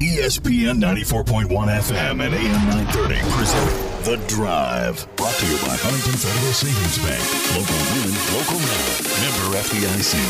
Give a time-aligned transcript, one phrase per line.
[0.00, 5.08] ESPN 94.1 FM and AM 930 present The Drive.
[5.16, 7.24] Brought to you by Huntington Federal Savings Bank.
[7.56, 8.92] Local women, local now.
[9.24, 10.20] Member FDIC.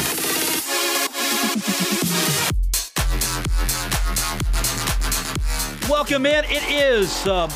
[5.90, 6.44] Welcome in.
[6.44, 7.50] It is uh,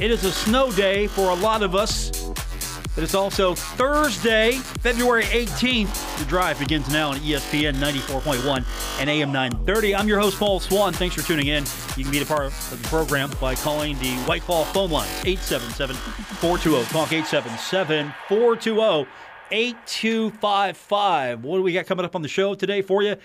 [0.00, 2.23] it is a snow day for a lot of us.
[2.94, 6.18] But it's also Thursday, February 18th.
[6.18, 9.96] The drive begins now on ESPN 94.1 and AM 930.
[9.96, 10.92] I'm your host, Paul Swann.
[10.92, 11.64] Thanks for tuning in.
[11.96, 15.08] You can be a part of the program by calling the White Claw phone line,
[15.24, 19.08] 877 420 Talk 877 420
[19.50, 21.44] 8255.
[21.44, 23.16] What do we got coming up on the show today for you?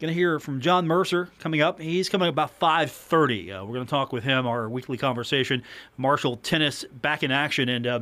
[0.00, 1.80] Going to hear from John Mercer coming up.
[1.80, 3.50] He's coming up about 5:30.
[3.50, 4.46] Uh, we're going to talk with him.
[4.46, 5.64] Our weekly conversation.
[5.96, 8.00] Marshall tennis back in action, and uh,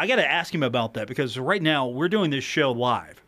[0.00, 3.20] I got to ask him about that because right now we're doing this show live.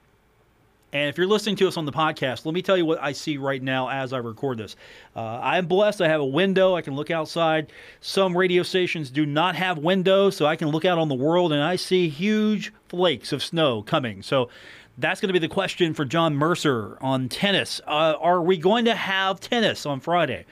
[0.94, 3.12] And if you're listening to us on the podcast, let me tell you what I
[3.12, 4.74] see right now as I record this.
[5.14, 6.00] Uh, I'm blessed.
[6.00, 6.74] I have a window.
[6.74, 7.70] I can look outside.
[8.00, 11.52] Some radio stations do not have windows, so I can look out on the world
[11.52, 14.22] and I see huge flakes of snow coming.
[14.22, 14.48] So
[14.97, 17.82] that's going to be the question for John Mercer on tennis.
[17.86, 20.47] Uh, are we going to have tennis on Friday?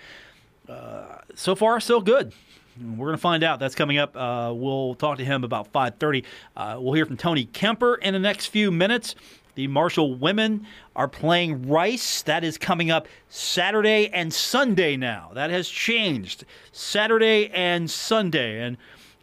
[0.69, 2.35] Uh, so far, so good.
[2.81, 3.61] We're going to find out.
[3.61, 4.17] That's coming up.
[4.17, 6.25] Uh, we'll talk to him about 5:30.
[6.57, 9.15] Uh, we'll hear from Tony Kemper in the next few minutes.
[9.55, 12.23] The Marshall women are playing Rice.
[12.23, 15.31] That is coming up Saturday and Sunday now.
[15.35, 16.45] That has changed.
[16.73, 18.63] Saturday and Sunday.
[18.63, 18.79] And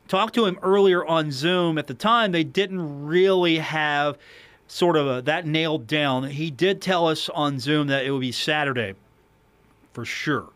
[0.07, 1.77] talked to him earlier on Zoom.
[1.77, 4.17] At the time, they didn't really have
[4.67, 6.25] sort of a, that nailed down.
[6.25, 8.93] He did tell us on Zoom that it would be Saturday
[9.93, 10.49] for sure.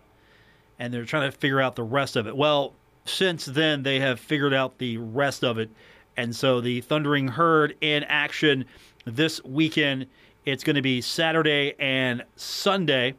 [0.78, 2.36] And they're trying to figure out the rest of it.
[2.36, 2.74] Well,
[3.12, 5.70] since then, they have figured out the rest of it.
[6.18, 8.66] And so the Thundering Herd in action
[9.06, 10.08] this weekend.
[10.46, 13.16] It's going to be Saturday and Sunday.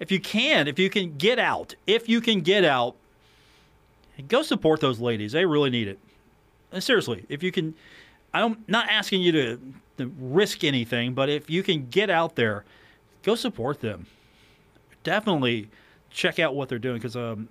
[0.00, 2.96] If you can, if you can get out, if you can get out,
[4.28, 5.32] go support those ladies.
[5.32, 5.98] They really need it.
[6.82, 7.74] Seriously, if you can,
[8.34, 9.60] I'm not asking you to,
[9.98, 12.64] to risk anything, but if you can get out there,
[13.22, 14.06] go support them.
[15.04, 15.68] Definitely
[16.14, 17.48] check out what they're doing because um,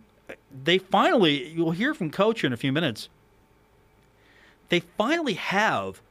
[0.63, 3.09] they finally, you'll hear from Coach in a few minutes.
[4.69, 6.01] They finally have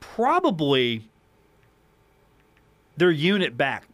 [0.00, 1.08] probably
[2.96, 3.84] their unit back.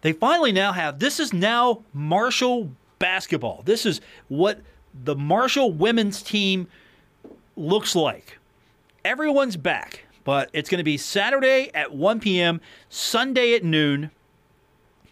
[0.00, 3.62] They finally now have this is now Marshall basketball.
[3.64, 4.60] This is what
[5.04, 6.68] the Marshall women's team
[7.56, 8.38] looks like.
[9.04, 14.10] Everyone's back, but it's going to be Saturday at 1 p.m., Sunday at noon.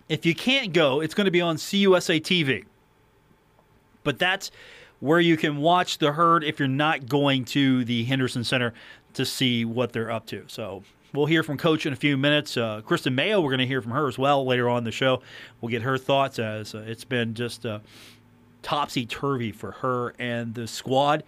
[0.08, 2.64] If you can't go, it's going to be on CUSA TV.
[4.04, 4.50] But that's
[5.00, 8.72] where you can watch the herd if you're not going to the Henderson Center
[9.14, 10.44] to see what they're up to.
[10.48, 10.82] So
[11.12, 12.56] we'll hear from Coach in a few minutes.
[12.56, 15.22] Uh, Kristen Mayo, we're going to hear from her as well later on the show.
[15.60, 17.80] We'll get her thoughts as uh, it's been just uh,
[18.62, 21.22] topsy turvy for her and the squad.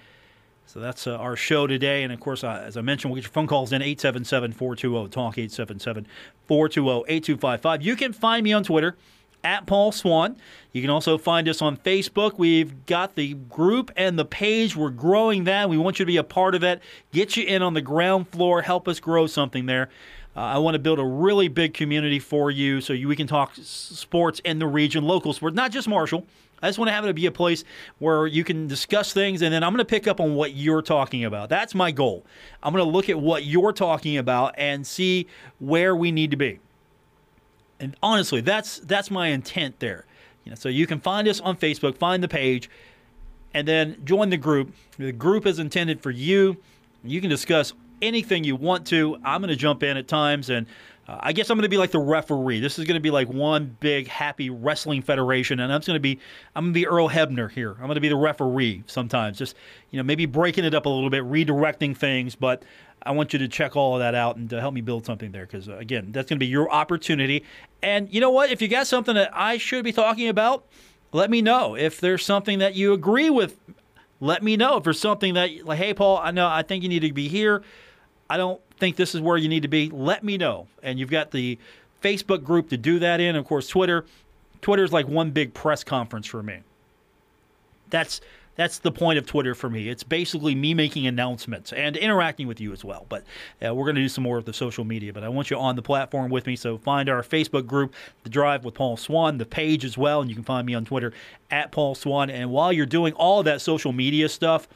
[0.66, 2.04] So that's uh, our show today.
[2.04, 5.08] And of course, uh, as I mentioned, we'll get your phone calls in 877 420
[5.08, 6.06] TALK, 877
[6.50, 7.82] 420 8255.
[7.82, 8.96] You can find me on Twitter
[9.44, 10.36] at Paul Swann.
[10.72, 12.38] You can also find us on Facebook.
[12.38, 14.74] We've got the group and the page.
[14.74, 15.70] We're growing that.
[15.70, 16.82] We want you to be a part of it.
[17.12, 18.62] Get you in on the ground floor.
[18.62, 19.90] Help us grow something there.
[20.36, 23.28] Uh, I want to build a really big community for you so you, we can
[23.28, 26.26] talk sports in the region, local sports, not just Marshall.
[26.62, 27.64] I just want to have it to be a place
[27.98, 30.82] where you can discuss things, and then I'm going to pick up on what you're
[30.82, 31.48] talking about.
[31.48, 32.24] That's my goal.
[32.62, 35.26] I'm going to look at what you're talking about and see
[35.58, 36.60] where we need to be.
[37.78, 40.04] And honestly, that's that's my intent there.
[40.44, 42.68] You know, so you can find us on Facebook, find the page,
[43.54, 44.74] and then join the group.
[44.98, 46.58] The group is intended for you.
[47.02, 47.72] You can discuss
[48.02, 49.16] anything you want to.
[49.24, 50.66] I'm going to jump in at times and
[51.10, 52.60] uh, I guess I'm going to be like the referee.
[52.60, 56.00] This is going to be like one big happy wrestling federation, and I'm going to
[56.00, 56.20] be
[56.54, 57.72] I'm going to be Earl Hebner here.
[57.72, 59.56] I'm going to be the referee sometimes, just
[59.90, 62.36] you know maybe breaking it up a little bit, redirecting things.
[62.36, 62.62] But
[63.02, 65.32] I want you to check all of that out and to help me build something
[65.32, 67.44] there because uh, again, that's going to be your opportunity.
[67.82, 68.52] And you know what?
[68.52, 70.64] If you got something that I should be talking about,
[71.12, 71.74] let me know.
[71.74, 73.56] If there's something that you agree with,
[74.20, 74.76] let me know.
[74.76, 77.26] If there's something that like, hey, Paul, I know I think you need to be
[77.26, 77.64] here.
[78.30, 80.68] I don't think this is where you need to be, let me know.
[80.84, 81.58] And you've got the
[82.00, 83.34] Facebook group to do that in.
[83.34, 84.06] Of course, Twitter.
[84.62, 86.60] Twitter is like one big press conference for me.
[87.90, 88.20] That's
[88.54, 89.88] that's the point of Twitter for me.
[89.88, 93.06] It's basically me making announcements and interacting with you as well.
[93.08, 93.24] But
[93.64, 95.12] uh, we're going to do some more of the social media.
[95.12, 96.56] But I want you on the platform with me.
[96.56, 100.20] So find our Facebook group, The Drive with Paul Swann, the page as well.
[100.20, 101.12] And you can find me on Twitter
[101.50, 102.28] at Paul Swann.
[102.28, 104.68] And while you're doing all that social media stuff,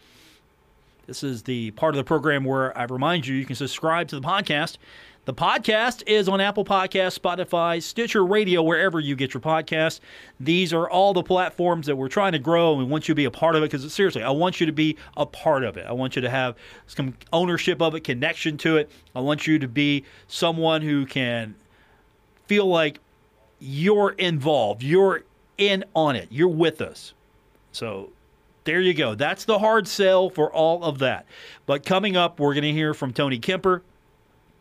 [1.06, 4.20] this is the part of the program where I remind you you can subscribe to
[4.20, 4.78] the podcast.
[5.26, 10.00] The podcast is on Apple Podcasts, Spotify, Stitcher Radio, wherever you get your podcast.
[10.38, 13.16] These are all the platforms that we're trying to grow, and we want you to
[13.16, 15.78] be a part of it because seriously, I want you to be a part of
[15.78, 15.86] it.
[15.86, 16.56] I want you to have
[16.86, 18.90] some ownership of it, connection to it.
[19.14, 21.54] I want you to be someone who can
[22.46, 23.00] feel like
[23.60, 25.22] you're involved, you're
[25.56, 27.14] in on it, you're with us.
[27.72, 28.10] So
[28.64, 29.14] there you go.
[29.14, 31.26] That's the hard sell for all of that.
[31.66, 33.82] But coming up, we're going to hear from Tony Kemper.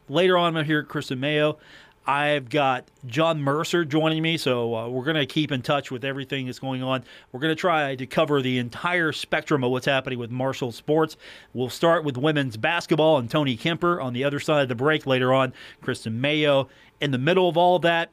[0.09, 1.57] Later on, I'm going to hear Kristen Mayo.
[2.05, 6.03] I've got John Mercer joining me, so uh, we're going to keep in touch with
[6.03, 7.03] everything that's going on.
[7.31, 11.15] We're going to try to cover the entire spectrum of what's happening with Marshall sports.
[11.53, 15.07] We'll start with women's basketball and Tony Kemper on the other side of the break
[15.07, 15.53] later on.
[15.81, 16.67] Kristen Mayo.
[16.99, 18.09] In the middle of all that,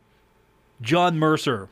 [0.82, 1.68] John Mercer.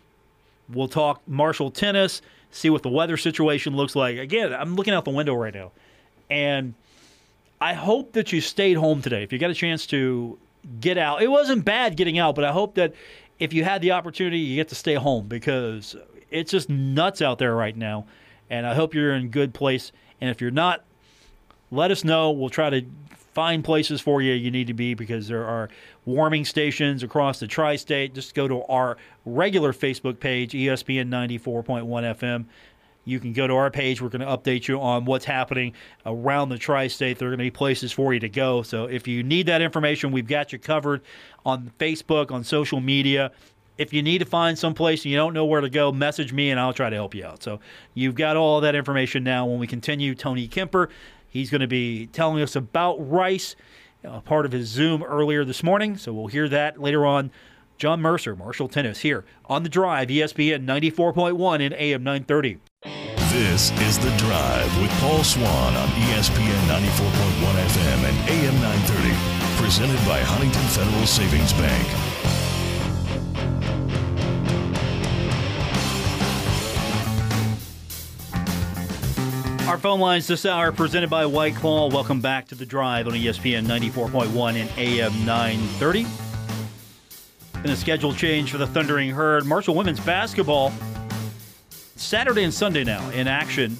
[0.68, 4.16] We'll talk Marshall tennis, see what the weather situation looks like.
[4.16, 5.72] Again, I'm looking out the window right now,
[6.30, 6.74] and
[7.60, 9.22] I hope that you stayed home today.
[9.22, 10.38] If you got a chance to
[10.80, 12.94] get out, it wasn't bad getting out, but I hope that
[13.38, 15.96] if you had the opportunity, you get to stay home because
[16.30, 18.06] it's just nuts out there right now.
[18.50, 19.92] And I hope you're in a good place.
[20.20, 20.84] And if you're not,
[21.70, 22.30] let us know.
[22.30, 22.82] We'll try to
[23.34, 25.68] find places for you you need to be because there are
[26.08, 28.14] warming stations across the tri state.
[28.14, 28.96] Just go to our
[29.26, 32.46] regular Facebook page, ESPN 94.1 FM.
[33.04, 34.00] You can go to our page.
[34.00, 35.74] We're going to update you on what's happening
[36.06, 37.18] around the tri state.
[37.18, 38.62] There are going to be places for you to go.
[38.62, 41.02] So if you need that information, we've got you covered
[41.44, 43.30] on Facebook, on social media.
[43.76, 46.50] If you need to find someplace and you don't know where to go, message me
[46.50, 47.42] and I'll try to help you out.
[47.42, 47.60] So
[47.92, 49.46] you've got all that information now.
[49.46, 50.88] When we continue, Tony Kemper,
[51.28, 53.56] he's going to be telling us about Rice
[54.04, 55.96] a part of his Zoom earlier this morning.
[55.96, 57.30] So we'll hear that later on.
[57.76, 62.58] John Mercer, Marshall Tennis, here on the drive, ESPN 94.1 and AM 930.
[63.30, 69.62] This is The Drive with Paul Swann on ESPN 94.1 FM and AM 930.
[69.62, 72.07] Presented by Huntington Federal Savings Bank.
[79.68, 81.90] Our phone lines this hour presented by White Claw.
[81.90, 86.06] Welcome back to the drive on ESPN 94.1 and AM 930.
[87.60, 89.44] Been a schedule change for the Thundering Herd.
[89.44, 90.72] Marshall women's basketball
[91.96, 93.76] Saturday and Sunday now in action.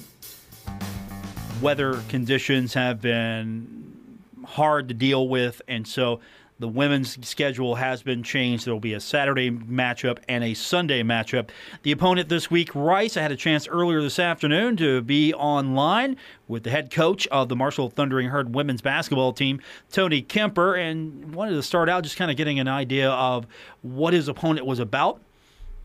[1.59, 6.19] Weather conditions have been hard to deal with, and so
[6.59, 8.65] the women's schedule has been changed.
[8.65, 11.49] There will be a Saturday matchup and a Sunday matchup.
[11.83, 16.17] The opponent this week, Rice, I had a chance earlier this afternoon to be online
[16.49, 21.33] with the head coach of the Marshall Thundering Herd women's basketball team, Tony Kemper, and
[21.33, 23.47] wanted to start out just kind of getting an idea of
[23.81, 25.21] what his opponent was about.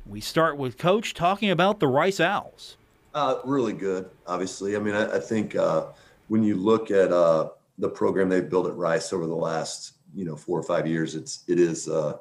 [0.07, 2.77] We start with Coach talking about the Rice Owls.
[3.15, 4.75] Uh, really good, obviously.
[4.75, 5.87] I mean, I, I think uh,
[6.29, 10.25] when you look at uh, the program they've built at Rice over the last you
[10.25, 12.19] know four or five years, it's it is uh,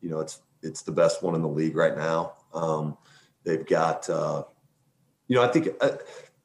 [0.00, 2.34] you know it's it's the best one in the league right now.
[2.52, 2.96] Um,
[3.44, 4.44] they've got uh,
[5.28, 5.92] you know I think I,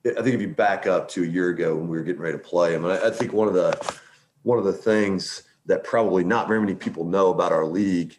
[0.05, 2.37] I think if you back up to a year ago when we were getting ready
[2.37, 3.97] to play them, I, I think one of the
[4.43, 8.17] one of the things that probably not very many people know about our league.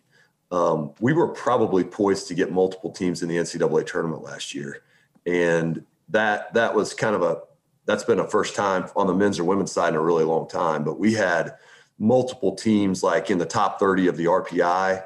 [0.51, 4.83] Um, we were probably poised to get multiple teams in the NCAA tournament last year,
[5.27, 7.41] and that that was kind of a
[7.87, 10.49] that's been a first time on the men's or women's side in a really long
[10.49, 10.85] time.
[10.85, 11.55] But we had
[11.99, 15.03] multiple teams like in the top 30 of the RPI.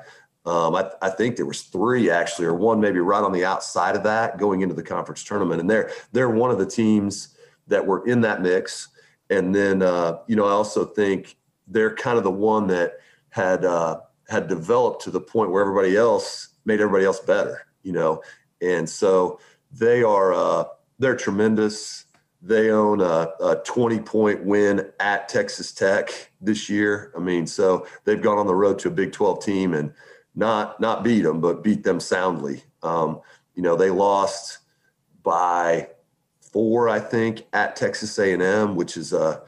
[0.46, 3.96] Um, I, I, think there was three actually, or one maybe right on the outside
[3.96, 5.60] of that going into the conference tournament.
[5.60, 8.88] And they're they're one of the teams that were in that mix.
[9.28, 12.94] And then uh, you know I also think they're kind of the one that
[13.30, 17.66] had uh, had developed to the point where everybody else made everybody else better.
[17.82, 18.22] You know,
[18.62, 19.40] and so
[19.70, 20.64] they are uh,
[20.98, 22.06] they're tremendous.
[22.40, 27.12] They own a, a 20 point win at Texas Tech this year.
[27.16, 29.92] I mean, so they've gone on the road to a Big 12 team and
[30.34, 32.62] not not beat them, but beat them soundly.
[32.82, 33.20] Um,
[33.54, 34.58] you know, they lost
[35.24, 35.88] by
[36.40, 39.42] four, I think, at Texas A&M, which is a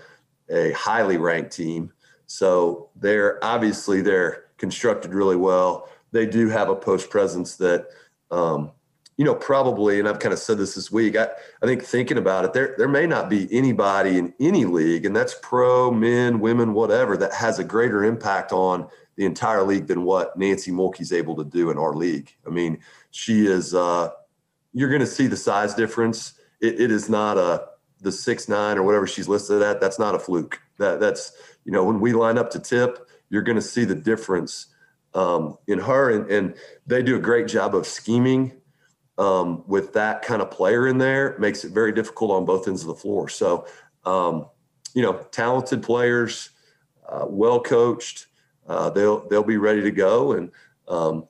[0.50, 1.92] a highly ranked team.
[2.26, 5.88] So they're obviously they're constructed really well.
[6.12, 7.87] They do have a post presence that
[8.30, 8.73] um,
[9.17, 11.17] you know, probably, and I've kind of said this this week.
[11.17, 11.29] I,
[11.62, 15.14] I think thinking about it, there there may not be anybody in any league, and
[15.14, 20.05] that's pro, men, women, whatever, that has a greater impact on the entire league than
[20.05, 22.35] what Nancy Mulkey's able to do in our league.
[22.47, 22.79] I mean,
[23.11, 23.75] she is.
[23.75, 24.11] Uh,
[24.73, 26.35] you're going to see the size difference.
[26.61, 27.67] It, it is not a
[28.00, 29.81] the six nine or whatever she's listed at.
[29.81, 30.61] That's not a fluke.
[30.79, 31.33] That that's
[31.64, 34.67] you know when we line up to tip, you're going to see the difference
[35.14, 36.55] um, in her, and, and
[36.87, 38.60] they do a great job of scheming
[39.21, 42.81] um, with that kind of player in there makes it very difficult on both ends
[42.81, 43.29] of the floor.
[43.29, 43.67] So,
[44.07, 44.47] um,
[44.95, 46.50] you know, talented players,
[47.07, 48.29] uh, well coached,
[48.67, 50.33] uh, they'll they'll be ready to go.
[50.33, 50.50] And
[50.89, 51.29] um,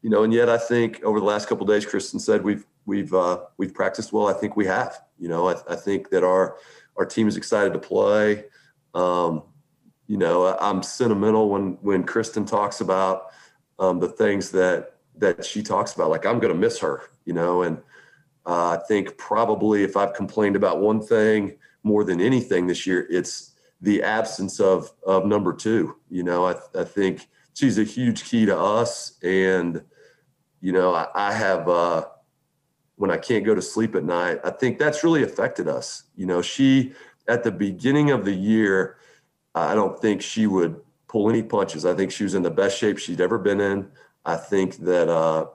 [0.00, 3.12] you know, and yet I think over the last couple days, Kristen said we've we've
[3.12, 4.26] uh, we've practiced well.
[4.26, 4.98] I think we have.
[5.18, 6.56] You know, I, I think that our
[6.96, 8.46] our team is excited to play.
[8.94, 9.42] Um,
[10.06, 13.26] you know, I'm sentimental when when Kristen talks about
[13.78, 16.10] um, the things that that she talks about.
[16.10, 17.02] Like I'm going to miss her.
[17.24, 17.78] You know, and
[18.46, 23.06] uh, I think probably if I've complained about one thing more than anything this year,
[23.10, 25.96] it's the absence of of number two.
[26.10, 29.82] You know, I, I think she's a huge key to us, and
[30.60, 32.06] you know, I, I have uh,
[32.96, 34.40] when I can't go to sleep at night.
[34.44, 36.04] I think that's really affected us.
[36.16, 36.92] You know, she
[37.28, 38.96] at the beginning of the year,
[39.54, 41.84] I don't think she would pull any punches.
[41.84, 43.88] I think she was in the best shape she'd ever been in.
[44.28, 45.46] I think that uh,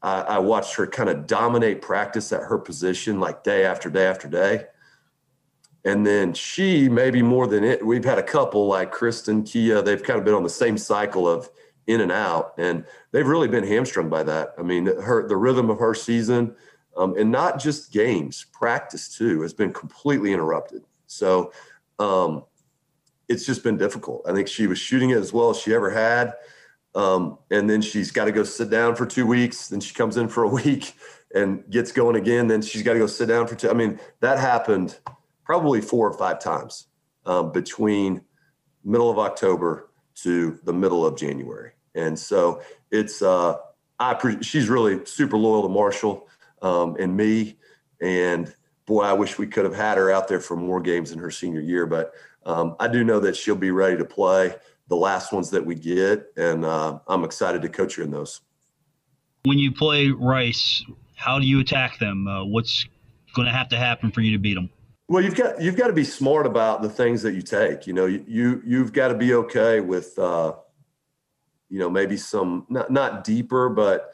[0.00, 4.06] I, I watched her kind of dominate practice at her position, like day after day
[4.06, 4.66] after day.
[5.84, 10.02] And then she, maybe more than it, we've had a couple like Kristen, Kia, they've
[10.02, 11.50] kind of been on the same cycle of
[11.88, 12.54] in and out.
[12.58, 14.54] And they've really been hamstrung by that.
[14.56, 16.54] I mean, her the rhythm of her season,
[16.96, 20.84] um, and not just games, practice too, has been completely interrupted.
[21.08, 21.52] So
[21.98, 22.44] um,
[23.28, 24.22] it's just been difficult.
[24.28, 26.34] I think she was shooting it as well as she ever had.
[26.96, 29.68] Um, and then she's got to go sit down for two weeks.
[29.68, 30.94] Then she comes in for a week
[31.34, 32.48] and gets going again.
[32.48, 33.70] Then she's got to go sit down for two.
[33.70, 34.98] I mean, that happened
[35.44, 36.88] probably four or five times
[37.26, 38.22] um, between
[38.82, 39.90] middle of October
[40.22, 41.72] to the middle of January.
[41.94, 43.56] And so it's uh,
[43.98, 46.28] I pre- she's really super loyal to Marshall
[46.62, 47.58] um, and me.
[48.00, 48.54] And
[48.86, 51.30] boy, I wish we could have had her out there for more games in her
[51.30, 51.84] senior year.
[51.86, 52.14] But
[52.46, 54.54] um, I do know that she'll be ready to play
[54.88, 58.40] the last ones that we get, and uh, I'm excited to coach you in those.
[59.44, 62.26] When you play Rice, how do you attack them?
[62.26, 62.86] Uh, what's
[63.34, 64.70] going to have to happen for you to beat them?
[65.08, 67.86] Well, you've got you've got to be smart about the things that you take.
[67.86, 70.54] You know, you, you you've got to be okay with, uh,
[71.68, 74.10] you know, maybe some not not deeper, but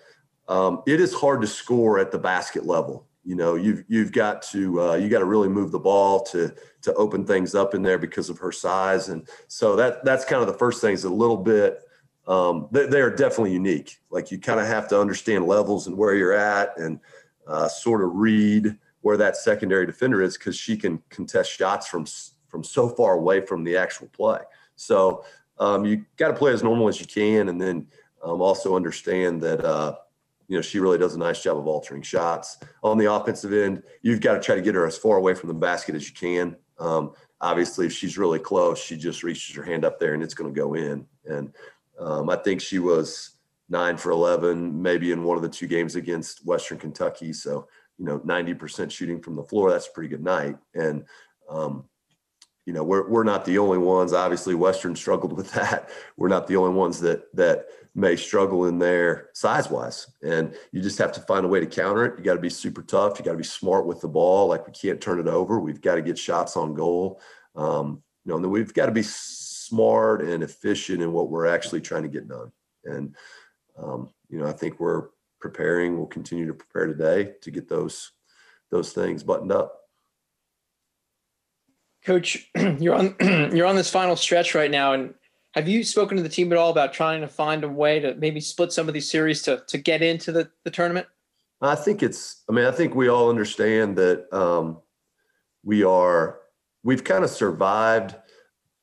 [0.49, 3.07] um, it is hard to score at the basket level.
[3.25, 6.53] You know, you've you've got to uh, you got to really move the ball to
[6.83, 10.41] to open things up in there because of her size, and so that that's kind
[10.41, 11.83] of the first thing is a little bit.
[12.27, 13.99] Um, they, they, are definitely unique.
[14.11, 17.01] Like you kind of have to understand levels and where you're at, and
[17.47, 22.07] uh, sort of read where that secondary defender is because she can contest shots from
[22.49, 24.39] from so far away from the actual play.
[24.77, 25.25] So
[25.59, 27.87] um, you got to play as normal as you can, and then
[28.23, 29.97] um, also understand that uh,
[30.49, 33.83] you know she really does a nice job of altering shots on the offensive end.
[34.03, 36.15] You've got to try to get her as far away from the basket as you
[36.15, 36.57] can.
[36.79, 40.35] Um, obviously, if she's really close, she just reaches her hand up there and it's
[40.35, 41.07] going to go in.
[41.27, 41.55] And
[41.99, 43.37] um, I think she was
[43.69, 47.33] nine for 11, maybe in one of the two games against Western Kentucky.
[47.33, 47.69] So
[47.99, 51.05] you know 90% shooting from the floor that's a pretty good night and
[51.49, 51.85] um,
[52.67, 54.13] you know we're, we're not the only ones.
[54.13, 55.91] Obviously western struggled with that.
[56.17, 60.81] We're not the only ones that that may struggle in there size wise and you
[60.81, 62.19] just have to find a way to counter it.
[62.19, 63.19] You got to be super tough.
[63.19, 64.49] You got to be smart with the ball.
[64.49, 65.61] Like we can't turn it over.
[65.61, 67.21] We've got to get shots on goal.
[67.55, 71.47] Um, you know and then we've got to be smart and efficient in what we're
[71.47, 72.51] actually trying to get done.
[72.85, 73.15] And
[73.79, 75.09] um, you know i think we're
[75.43, 75.99] preparing.
[75.99, 78.13] We'll continue to prepare today to get those
[78.71, 79.82] those things buttoned up.
[82.05, 83.17] Coach, you're on
[83.55, 85.15] you're on this final stretch right now, and
[85.55, 88.15] have you spoken to the team at all about trying to find a way to
[88.15, 91.07] maybe split some of these series to to get into the, the tournament?
[91.61, 92.43] I think it's.
[92.49, 94.79] I mean, I think we all understand that um,
[95.63, 96.41] we are.
[96.83, 98.17] We've kind of survived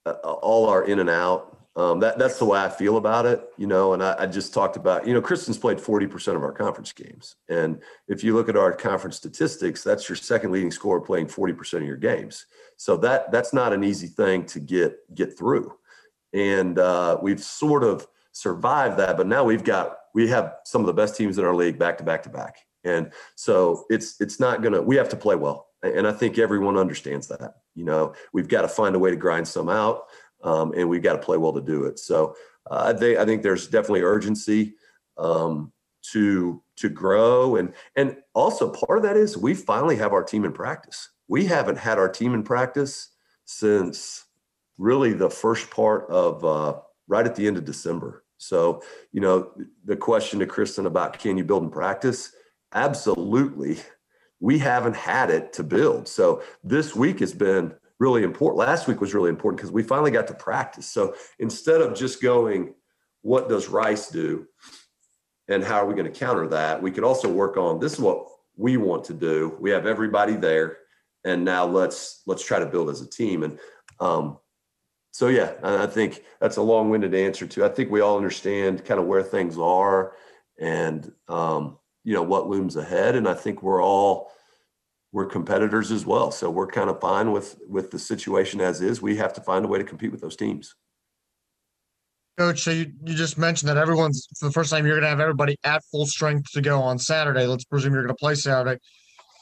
[0.05, 3.41] uh, all our in and out um, that that's the way I feel about it,
[3.57, 3.93] you know.
[3.93, 6.91] And I, I, just talked about, you know, Kristen's played forty percent of our conference
[6.91, 11.27] games, and if you look at our conference statistics, that's your second leading scorer playing
[11.27, 12.48] forty percent of your games.
[12.75, 15.74] So that that's not an easy thing to get get through,
[16.33, 19.15] and uh, we've sort of survived that.
[19.15, 21.98] But now we've got we have some of the best teams in our league back
[22.00, 24.81] to back to back, and so it's it's not gonna.
[24.81, 27.55] We have to play well, and I think everyone understands that.
[27.74, 30.07] You know, we've got to find a way to grind some out
[30.43, 32.00] um, and we've got to play well to do it.
[32.00, 32.36] So
[32.69, 34.75] uh, I think I think there's definitely urgency
[35.17, 35.72] um,
[36.12, 40.46] to to grow, and and also part of that is we finally have our team
[40.46, 41.10] in practice.
[41.27, 43.10] We haven't had our team in practice
[43.46, 44.25] since
[44.77, 48.24] really the first part of uh, right at the end of December.
[48.38, 48.81] So
[49.12, 49.51] you know
[49.86, 52.31] the question to Kristen about can you build in practice?
[52.74, 53.79] Absolutely.
[54.39, 56.08] We haven't had it to build.
[56.08, 58.60] So this week has been really important.
[58.60, 60.88] Last week was really important because we finally got to practice.
[60.88, 62.74] So instead of just going,
[63.22, 64.48] what does Rice do?
[65.48, 66.82] And how are we going to counter that?
[66.82, 68.25] We could also work on this is what
[68.56, 69.58] we want to do.
[69.60, 70.77] We have everybody there.
[71.25, 73.44] And now let's let's try to build as a team.
[73.44, 73.60] And
[74.00, 74.38] um,
[75.12, 77.65] so yeah, I think that's a long-winded answer to.
[77.65, 80.13] I think we all understand kind of where things are
[80.60, 84.32] and um, you know what looms ahead, and I think we're all
[85.12, 86.32] we're competitors as well.
[86.32, 89.01] So we're kind of fine with with the situation as is.
[89.01, 90.75] We have to find a way to compete with those teams.
[92.38, 95.10] Coach, so you, you just mentioned that everyone's for the first time you're going to
[95.10, 97.46] have everybody at full strength to go on Saturday.
[97.46, 98.80] Let's presume you're going to play Saturday.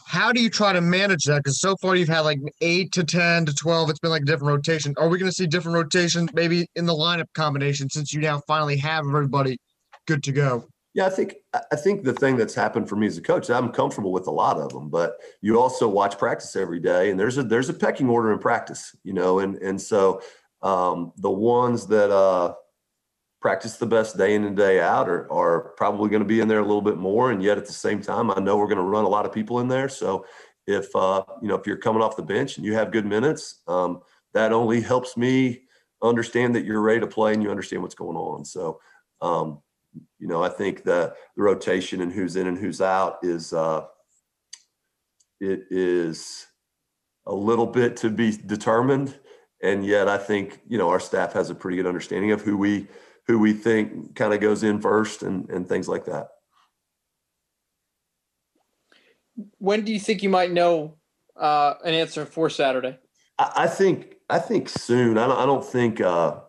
[0.08, 1.44] How do you try to manage that?
[1.44, 3.90] Because so far you've had like eight to 10 to 12.
[3.90, 4.96] It's been like a different rotation.
[4.98, 8.42] Are we going to see different rotations maybe in the lineup combination since you now
[8.48, 9.58] finally have everybody
[10.08, 10.66] good to go?
[10.98, 11.36] Yeah, I think
[11.72, 14.32] I think the thing that's happened for me as a coach, I'm comfortable with a
[14.32, 17.74] lot of them, but you also watch practice every day, and there's a there's a
[17.76, 20.24] pecking order in practice, you know, and and so
[20.64, 22.56] um, the ones that uh,
[23.42, 26.48] practice the best day in and day out are, are probably going to be in
[26.48, 27.32] there a little bit more.
[27.32, 29.34] And yet at the same time, I know we're going to run a lot of
[29.34, 29.90] people in there.
[29.90, 30.26] So
[30.68, 33.62] if, uh, you know, if you're coming off the bench and you have good minutes,
[33.68, 34.02] um,
[34.34, 35.64] that only helps me
[36.02, 38.46] understand that you're ready to play and you understand what's going on.
[38.46, 38.80] So,
[39.22, 39.60] um,
[40.20, 43.86] you know, I think that the rotation and who's in and who's out is, uh,
[45.40, 46.48] it is
[47.26, 49.20] a little bit to be determined.
[49.62, 52.58] And yet I think, you know, our staff has a pretty good understanding of who
[52.58, 52.88] we,
[53.28, 56.30] who we think kind of goes in first and, and things like that.
[59.58, 60.98] When do you think you might know
[61.36, 62.98] uh, an answer for Saturday?
[63.38, 65.18] I, I think I think soon.
[65.18, 66.40] I don't, I don't think uh,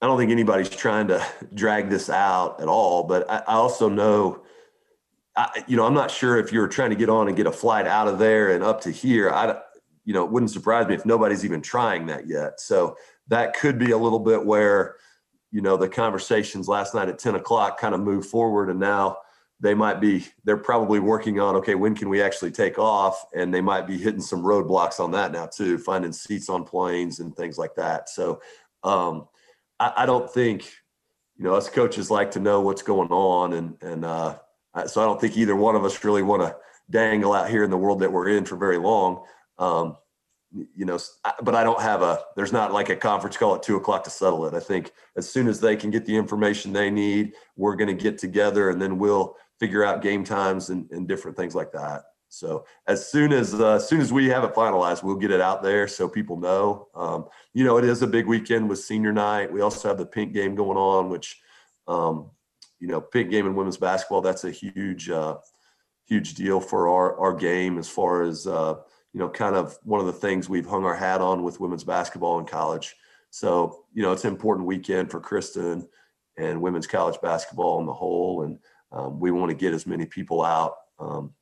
[0.00, 3.04] I don't think anybody's trying to drag this out at all.
[3.04, 4.42] But I, I also know,
[5.36, 7.52] I, you know, I'm not sure if you're trying to get on and get a
[7.52, 9.30] flight out of there and up to here.
[9.30, 9.60] I,
[10.04, 12.60] you know, it wouldn't surprise me if nobody's even trying that yet.
[12.60, 12.96] So
[13.28, 14.96] that could be a little bit where
[15.50, 19.18] you know the conversations last night at 10 o'clock kind of move forward and now
[19.60, 23.52] they might be they're probably working on okay when can we actually take off and
[23.52, 27.34] they might be hitting some roadblocks on that now too finding seats on planes and
[27.36, 28.40] things like that so
[28.84, 29.26] um,
[29.80, 30.70] I, I, don't think
[31.36, 34.36] you know us coaches like to know what's going on and and uh,
[34.86, 36.56] so i don't think either one of us really want to
[36.90, 39.24] dangle out here in the world that we're in for very long
[39.58, 39.96] um,
[40.52, 40.98] you know,
[41.42, 44.10] but I don't have a, there's not like a conference call at two o'clock to
[44.10, 44.54] settle it.
[44.54, 48.02] I think as soon as they can get the information they need, we're going to
[48.02, 52.04] get together and then we'll figure out game times and, and different things like that.
[52.28, 55.40] So as soon as, uh, as soon as we have it finalized, we'll get it
[55.40, 56.88] out there so people know.
[56.94, 59.52] Um, you know, it is a big weekend with senior night.
[59.52, 61.40] We also have the pink game going on, which,
[61.86, 62.30] um,
[62.80, 64.20] you know, pink game in women's basketball.
[64.20, 65.38] That's a huge, uh,
[66.04, 68.76] huge deal for our our game as far as uh,
[69.12, 71.84] you know, kind of one of the things we've hung our hat on with women's
[71.84, 72.94] basketball in college.
[73.30, 75.88] So, you know, it's an important weekend for Kristen
[76.36, 78.42] and women's college basketball on the whole.
[78.42, 78.58] And
[78.92, 81.34] um, we want to get as many people out um,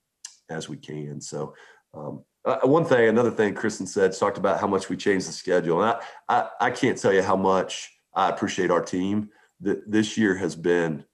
[0.48, 1.20] as we can.
[1.20, 1.54] So,
[1.94, 5.32] um, uh, one thing, another thing Kristen said, talked about how much we changed the
[5.32, 5.82] schedule.
[5.82, 9.30] And I, I, I can't tell you how much I appreciate our team.
[9.60, 11.04] That this year has been,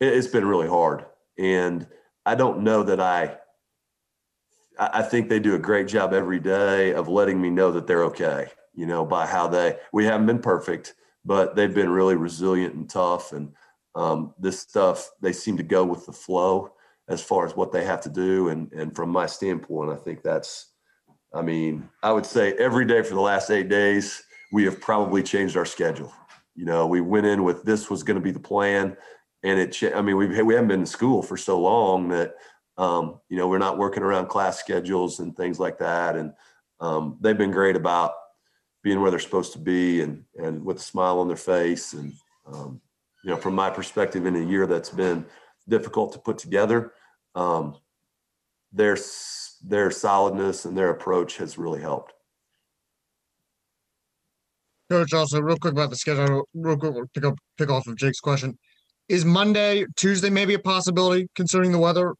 [0.00, 1.06] it's been really hard.
[1.38, 1.86] And
[2.26, 3.38] I don't know that I
[4.78, 8.04] I think they do a great job every day of letting me know that they're
[8.04, 12.74] okay, you know, by how they, we haven't been perfect, but they've been really resilient
[12.74, 13.32] and tough.
[13.32, 13.52] And
[13.94, 16.72] um, this stuff, they seem to go with the flow
[17.08, 18.48] as far as what they have to do.
[18.48, 20.72] And, and from my standpoint, I think that's,
[21.34, 25.22] I mean, I would say every day for the last eight days, we have probably
[25.22, 26.12] changed our schedule.
[26.54, 28.96] You know, we went in with this was going to be the plan.
[29.42, 32.34] And it, I mean, we've, we haven't been in school for so long that,
[32.78, 36.16] um, you know, we're not working around class schedules and things like that.
[36.16, 36.32] And
[36.80, 38.12] um, they've been great about
[38.82, 41.92] being where they're supposed to be and and with a smile on their face.
[41.92, 42.12] And
[42.46, 42.80] um,
[43.24, 45.24] you know, from my perspective, in a year that's been
[45.68, 46.92] difficult to put together,
[47.34, 47.76] um,
[48.72, 48.96] their
[49.62, 52.12] their solidness and their approach has really helped.
[54.90, 58.20] Coach, also real quick about the schedule, real quick, pick up pick off of Jake's
[58.20, 58.58] question.
[59.08, 62.14] Is Monday, Tuesday maybe a possibility considering the weather?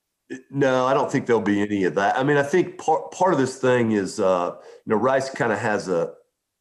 [0.51, 2.17] No, I don't think there'll be any of that.
[2.17, 5.53] I mean, I think part part of this thing is, uh, you know, Rice kind
[5.53, 6.13] of has a.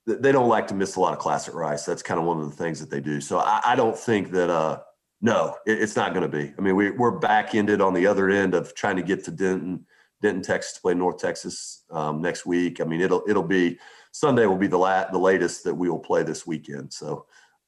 [0.08, 1.86] They don't like to miss a lot of class at Rice.
[1.86, 3.22] That's kind of one of the things that they do.
[3.22, 4.50] So I, I don't think that.
[4.50, 4.80] Uh,
[5.22, 6.54] no, it, it's not going to be.
[6.58, 9.32] I mean, we we're back ended on the other end of trying to get to
[9.32, 9.86] Denton,
[10.22, 12.82] Denton, Texas, to play North Texas um, next week.
[12.82, 13.80] I mean, it'll it'll be
[14.12, 16.94] Sunday will be the lat the latest that we will play this weekend.
[16.94, 17.26] So.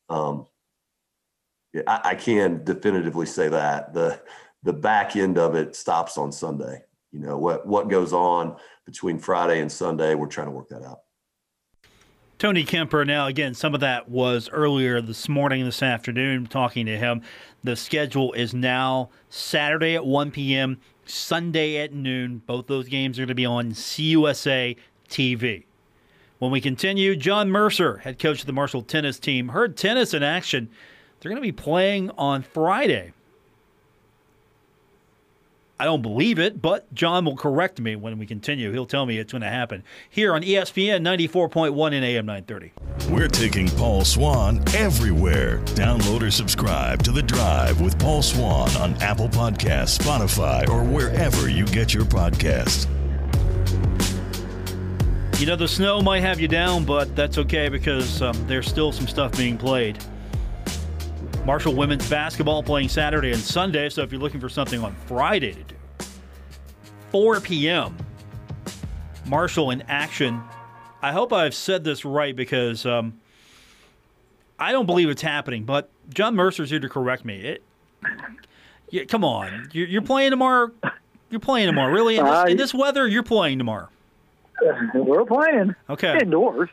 [0.10, 0.48] Um,
[1.88, 4.22] I, I can definitively say that the
[4.64, 6.84] the back end of it stops on Sunday.
[7.12, 10.16] You know what what goes on between Friday and Sunday.
[10.16, 11.00] We're trying to work that out.
[12.44, 13.06] Tony Kemper.
[13.06, 17.22] Now, again, some of that was earlier this morning, this afternoon, talking to him.
[17.64, 22.42] The schedule is now Saturday at 1 p.m., Sunday at noon.
[22.46, 24.76] Both those games are going to be on CUSA
[25.08, 25.64] TV.
[26.40, 30.22] When we continue, John Mercer, head coach of the Marshall tennis team, heard tennis in
[30.22, 30.68] action.
[31.22, 33.14] They're going to be playing on Friday.
[35.84, 38.72] I don't believe it, but John will correct me when we continue.
[38.72, 42.72] He'll tell me it's going to happen here on ESPN 94.1 and AM 930.
[43.14, 45.58] We're taking Paul Swann everywhere.
[45.76, 51.50] Download or subscribe to The Drive with Paul Swann on Apple Podcasts, Spotify, or wherever
[51.50, 52.88] you get your podcasts.
[55.38, 58.94] You know, the snow might have you down, but that's okay because um, there's still
[58.94, 60.02] some stuff being played.
[61.46, 63.90] Marshall women's basketball playing Saturday and Sunday.
[63.90, 65.76] So if you're looking for something on Friday to do,
[67.12, 67.98] 4 p.m.
[69.26, 70.42] Marshall in action.
[71.02, 73.20] I hope I've said this right because um,
[74.58, 77.42] I don't believe it's happening, but John Mercer's here to correct me.
[77.42, 77.64] It,
[78.90, 80.72] yeah, come on, you're, you're, playing tomorrow.
[81.30, 82.18] You're playing tomorrow, really?
[82.18, 83.90] In this, uh, in this weather, you're playing tomorrow.
[84.94, 85.76] We're playing.
[85.90, 86.20] Okay.
[86.22, 86.70] Indoors.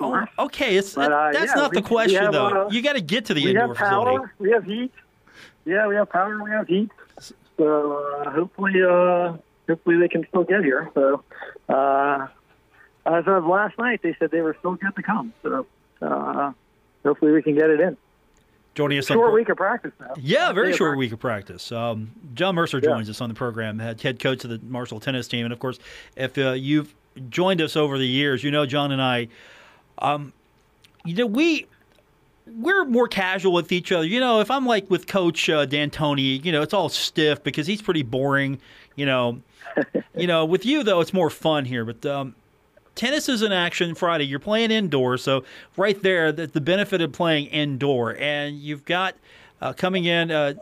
[0.00, 2.66] Oh, okay, it's but, uh, that's yeah, not we, the question have, though.
[2.66, 4.32] Uh, you got to get to the we indoor have power, facility.
[4.38, 4.92] We have heat.
[5.64, 6.42] Yeah, we have power.
[6.42, 6.90] We have heat.
[7.58, 9.36] So uh, hopefully, uh,
[9.68, 10.90] hopefully they can still get here.
[10.94, 11.22] So
[11.68, 12.28] uh,
[13.04, 15.34] as of last night, they said they were still good to come.
[15.42, 15.66] So
[16.00, 16.52] uh,
[17.04, 17.96] hopefully we can get it in.
[18.74, 20.14] Joining us short on, week of practice now.
[20.16, 21.72] Yeah, very short week of practice.
[21.72, 23.10] Um, John Mercer joins yeah.
[23.10, 25.78] us on the program, head, head coach of the Marshall tennis team, and of course,
[26.16, 26.94] if uh, you've
[27.28, 29.28] joined us over the years, you know John and I
[30.00, 30.32] um,
[31.04, 31.66] you know, we
[32.46, 34.06] we're more casual with each other.
[34.06, 37.66] You know, if I'm like with Coach uh, D'Antoni, you know, it's all stiff because
[37.66, 38.60] he's pretty boring.
[38.96, 39.40] You know,
[40.16, 41.84] you know, with you though, it's more fun here.
[41.84, 42.34] But um,
[42.94, 44.24] tennis is in action Friday.
[44.24, 45.44] You're playing indoors, so
[45.76, 49.14] right there, the, the benefit of playing indoor, and you've got
[49.60, 50.30] uh, coming in.
[50.30, 50.54] Uh,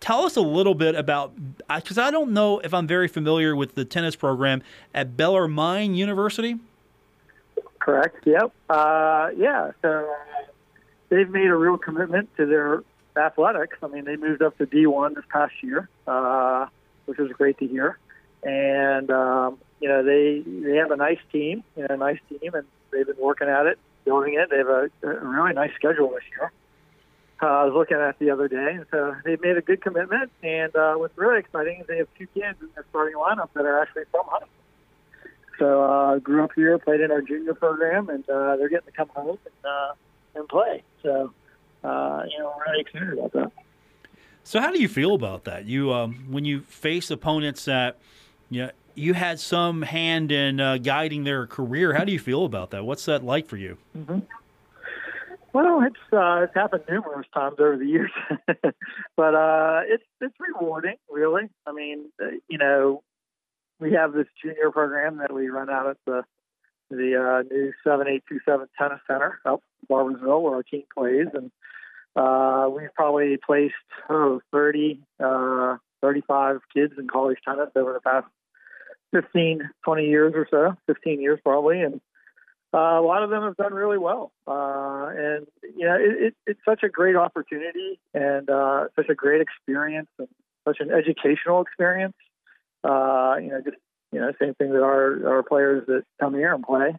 [0.00, 1.32] tell us a little bit about
[1.68, 4.62] because I don't know if I'm very familiar with the tennis program
[4.94, 6.56] at Bellarmine University.
[7.80, 8.26] Correct.
[8.26, 8.52] Yep.
[8.68, 9.72] Uh, yeah.
[9.82, 10.08] So
[11.08, 12.82] they've made a real commitment to their
[13.16, 13.78] athletics.
[13.82, 16.66] I mean, they moved up to D1 this past year, uh,
[17.06, 17.98] which was great to hear.
[18.42, 22.54] And um, you know, they they have a nice team, you know, a nice team,
[22.54, 24.48] and they've been working at it, building it.
[24.50, 26.52] They have a, a really nice schedule this year.
[27.42, 30.30] Uh, I was looking at the other day, and so they've made a good commitment.
[30.42, 33.64] And uh, what's really exciting is they have two kids in their starting lineup that
[33.64, 34.56] are actually from Huntington.
[35.60, 38.92] So uh, grew up here, played in our junior program, and uh, they're getting to
[38.92, 39.92] come home and uh,
[40.34, 40.82] and play.
[41.02, 41.32] So
[41.84, 43.52] uh, you know, we're really excited about that.
[44.42, 45.66] So how do you feel about that?
[45.66, 47.98] You um, when you face opponents that
[48.48, 51.92] you know, you had some hand in uh, guiding their career.
[51.92, 52.84] How do you feel about that?
[52.84, 53.76] What's that like for you?
[53.96, 54.20] Mm-hmm.
[55.52, 58.10] Well, it's uh, it's happened numerous times over the years,
[59.16, 61.50] but uh, it's it's rewarding, really.
[61.66, 63.02] I mean, uh, you know,
[63.80, 66.22] we have this junior program that we run out at the
[66.90, 71.28] the uh, new 7827 Tennis Center up Barboursville where our team plays.
[71.32, 71.50] And
[72.16, 73.74] uh, we've probably placed
[74.08, 78.26] oh, 30, uh, 35 kids in college tennis over the past
[79.12, 81.80] 15, 20 years or so, 15 years probably.
[81.80, 82.00] And
[82.74, 84.32] uh, a lot of them have done really well.
[84.48, 89.14] Uh, and, you know, it, it, it's such a great opportunity and uh, such a
[89.14, 90.28] great experience and
[90.66, 92.16] such an educational experience
[92.84, 93.76] uh, you know, just
[94.12, 96.94] you know, same thing that our our players that come here and play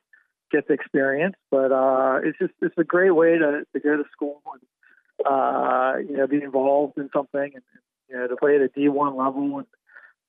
[0.51, 1.35] get the experience.
[1.49, 5.97] But uh, it's just it's a great way to, to go to school and uh,
[5.97, 7.63] you know be involved in something and
[8.09, 9.67] you know to play at a D1 level and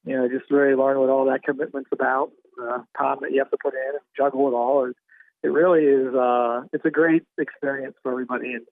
[0.05, 3.51] you know just really learn what all that commitment's about, uh, time that you have
[3.51, 4.87] to put in and juggle it all.
[4.87, 4.97] It,
[5.43, 6.15] it really is.
[6.15, 8.67] Uh, it's a great experience for everybody and.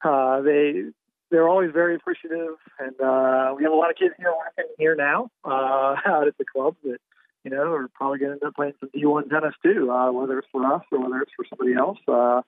[0.00, 0.84] Uh, they
[1.30, 4.94] they're always very appreciative, and uh, we have a lot of kids here working here
[4.94, 6.98] now uh, out at the club that
[7.44, 10.38] you know are probably going to end up playing some D1 tennis too, uh, whether
[10.38, 11.98] it's for us or whether it's for somebody else.
[12.06, 12.42] Uh,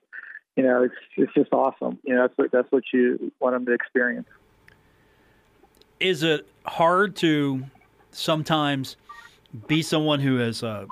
[0.56, 1.98] you know, it's it's just awesome.
[2.04, 4.28] You know, that's what that's what you want them to experience.
[6.00, 7.64] Is it hard to
[8.10, 8.96] sometimes
[9.66, 10.86] be someone who has uh,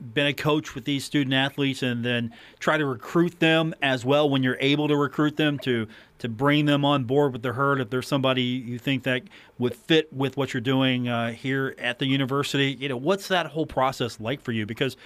[0.00, 4.28] been a coach with these student athletes and then try to recruit them as well
[4.28, 5.86] when you're able to recruit them to
[6.18, 9.22] to bring them on board with the herd if there's somebody you think that
[9.58, 13.46] would fit with what you're doing uh, here at the university you know what's that
[13.46, 14.96] whole process like for you because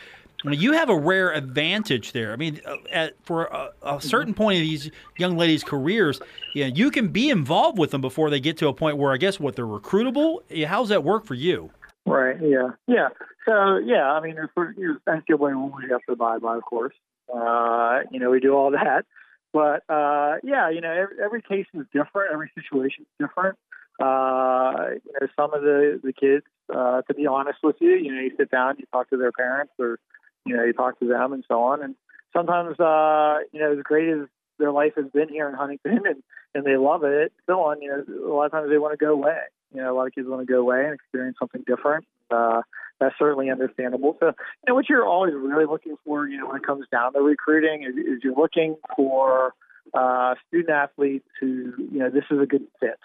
[0.52, 2.32] you have a rare advantage there.
[2.32, 6.20] I mean, uh, at, for a, a, certain point in these young ladies' careers,
[6.54, 9.16] yeah, you can be involved with them before they get to a point where I
[9.16, 10.40] guess what they're recruitable.
[10.66, 11.70] How's that work for you?
[12.06, 12.36] Right.
[12.40, 12.70] Yeah.
[12.86, 13.08] Yeah.
[13.46, 16.94] So yeah, I mean, there's, there's NCAA rules you have to abide by, of course.
[17.34, 19.06] Uh, you know, we do all that,
[19.52, 22.32] but uh, yeah, you know, every, every case is different.
[22.32, 23.56] Every situation is different.
[24.00, 28.14] Uh, you know, some of the the kids, uh, to be honest with you, you
[28.14, 29.98] know, you sit down, you talk to their parents or
[30.44, 31.82] you know, you talk to them and so on.
[31.82, 31.94] And
[32.36, 36.22] sometimes, uh, you know, as great as their life has been here in Huntington and,
[36.54, 39.04] and they love it, so on, you know, a lot of times they want to
[39.04, 39.38] go away.
[39.74, 42.06] You know, a lot of kids want to go away and experience something different.
[42.30, 42.62] Uh,
[43.00, 44.16] that's certainly understandable.
[44.20, 44.32] So, you
[44.68, 47.82] know, what you're always really looking for, you know, when it comes down to recruiting
[47.82, 49.52] is, is you're looking for
[49.92, 52.98] uh, student athletes who, you know, this is a good fit.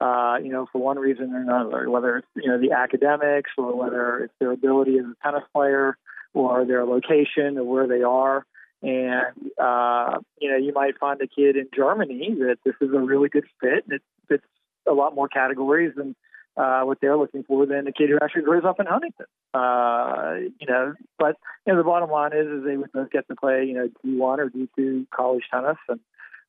[0.00, 3.74] Uh, you know, for one reason or another, whether it's, you know, the academics or
[3.74, 5.96] whether it's their ability as a tennis player
[6.34, 8.44] or their location or where they are.
[8.82, 13.00] And, uh, you know, you might find a kid in Germany that this is a
[13.00, 13.84] really good fit.
[13.88, 14.44] It fits
[14.88, 16.14] a lot more categories than
[16.56, 19.26] uh, what they're looking for than a kid who actually grows up in Huntington.
[19.52, 23.26] Uh, you know, but you know, the bottom line is, is they would both get
[23.28, 26.00] to play, you know, D1 or D2 college tennis, and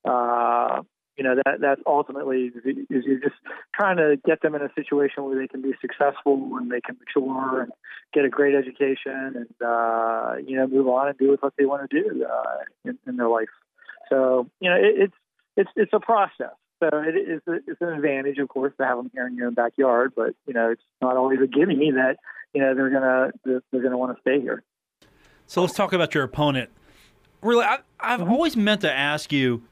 [0.06, 0.82] uh,
[1.18, 3.36] you know that that's ultimately is you're just
[3.74, 6.96] trying to get them in a situation where they can be successful and they can
[7.00, 7.72] mature and
[8.14, 11.90] get a great education and uh, you know move on and do what they want
[11.90, 13.50] to do uh, in, in their life.
[14.10, 15.14] So you know it, it's
[15.58, 16.56] it's it's a process.
[16.80, 19.48] So it is a, it's an advantage, of course, to have them here in your
[19.48, 20.14] own backyard.
[20.16, 22.18] But you know, it's not always a gimme that
[22.54, 23.32] you know they're gonna
[23.72, 24.64] they're gonna want to stay here.
[25.48, 26.70] So let's talk about your opponent.
[27.42, 28.32] Really, I, I've mm-hmm.
[28.32, 29.64] always meant to ask you: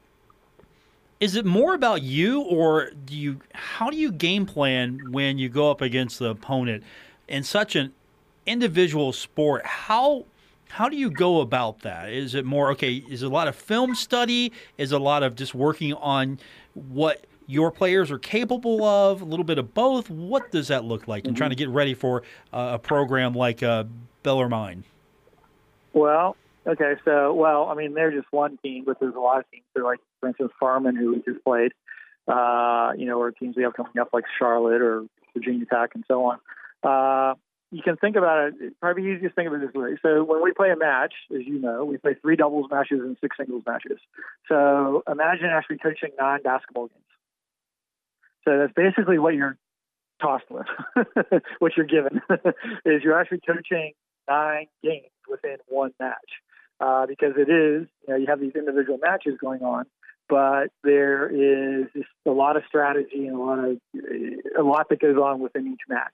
[1.20, 3.40] Is it more about you, or do you?
[3.54, 6.82] How do you game plan when you go up against the opponent
[7.28, 7.92] in such an
[8.46, 9.64] individual sport?
[9.64, 10.24] How
[10.68, 12.10] how do you go about that?
[12.10, 12.94] Is it more okay?
[12.96, 14.52] Is it a lot of film study?
[14.78, 16.38] Is it a lot of just working on
[16.74, 20.10] what your players are capable of, a little bit of both.
[20.10, 21.22] What does that look like?
[21.22, 21.28] Mm-hmm.
[21.28, 23.84] And trying to get ready for uh, a program like uh,
[24.22, 24.84] Bellarmine.
[25.92, 29.50] Well, okay, so well, I mean, they're just one team, but there's a lot of
[29.50, 29.64] teams.
[29.74, 31.72] They're like, for instance, Furman, who we just played.
[32.28, 36.04] Uh, you know, or teams we have coming up like Charlotte or Virginia Tech and
[36.08, 36.38] so on.
[36.82, 37.34] Uh,
[37.70, 38.80] you can think about it.
[38.80, 39.96] Probably easiest think of it this way.
[40.02, 43.16] So when we play a match, as you know, we play three doubles matches and
[43.20, 43.98] six singles matches.
[44.48, 47.02] So imagine actually coaching nine basketball games.
[48.44, 49.56] So that's basically what you're
[50.20, 50.66] tossed with.
[51.58, 52.22] what you're given
[52.84, 53.92] is you're actually coaching
[54.28, 56.14] nine games within one match.
[56.78, 59.86] Uh, because it is, you know, you have these individual matches going on,
[60.28, 63.78] but there is just a lot of strategy and a lot of
[64.58, 66.12] a lot that goes on within each match.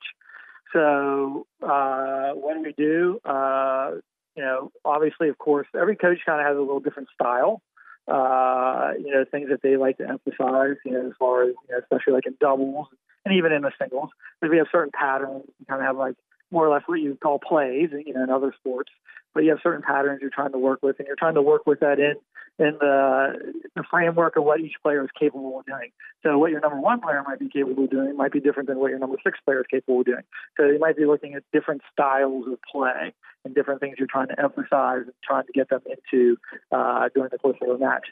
[0.73, 3.21] So uh, what do we do?
[3.25, 3.93] Uh,
[4.37, 7.61] you know, obviously, of course, every coach kind of has a little different style.
[8.09, 10.77] Uh, you know, things that they like to emphasize.
[10.85, 12.89] You know, as far as you know, especially like in doubles
[13.25, 15.45] and even in the singles, because we have certain patterns.
[15.61, 16.17] You kind of have like
[16.51, 18.91] more or less what you call plays, you know, in other sports.
[19.35, 21.67] But you have certain patterns you're trying to work with, and you're trying to work
[21.67, 22.17] with that in
[22.59, 25.91] in the, the framework of what each player is capable of doing.
[26.23, 28.79] So what your number one player might be capable of doing might be different than
[28.79, 30.23] what your number six player is capable of doing.
[30.59, 33.15] So you might be looking at different styles of play
[33.45, 36.37] and different things you're trying to emphasize and trying to get them into
[36.71, 38.09] uh, during the course of a match.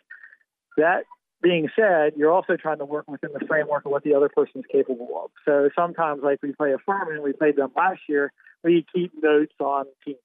[0.76, 1.04] That
[1.42, 4.60] being said, you're also trying to work within the framework of what the other person
[4.60, 5.30] is capable of.
[5.44, 9.54] So sometimes, like we play a Furman, we played them last year, we keep notes
[9.58, 10.18] on teams.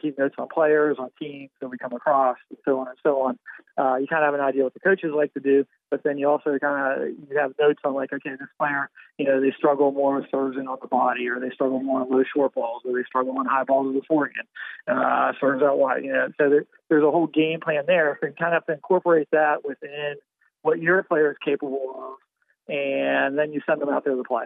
[0.00, 3.22] Keep notes on players, on teams that we come across, and so on and so
[3.22, 3.38] on.
[3.76, 6.16] Uh, you kind of have an idea what the coaches like to do, but then
[6.16, 9.52] you also kind of you have notes on like, okay, this player, you know, they
[9.58, 12.54] struggle more with serves in on the body, or they struggle more on low short
[12.54, 14.46] balls, or they struggle on high balls with the forehand,
[14.86, 16.04] uh, serves out wide.
[16.04, 18.16] You know, so there, there's a whole game plan there.
[18.20, 20.14] So you kind of have to incorporate that within
[20.62, 24.44] what your player is capable of, and then you send them out there to play.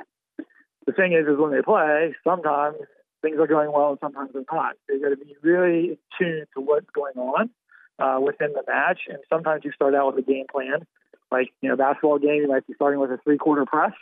[0.87, 2.76] The thing is, is when they play, sometimes
[3.25, 4.77] things are going well and sometimes they're not.
[4.87, 7.51] So you got to be really tuned to what's going on
[7.99, 9.01] uh, within the match.
[9.09, 10.87] And sometimes you start out with a game plan,
[11.33, 13.93] like you know, basketball game, you might be starting with a three-quarter press.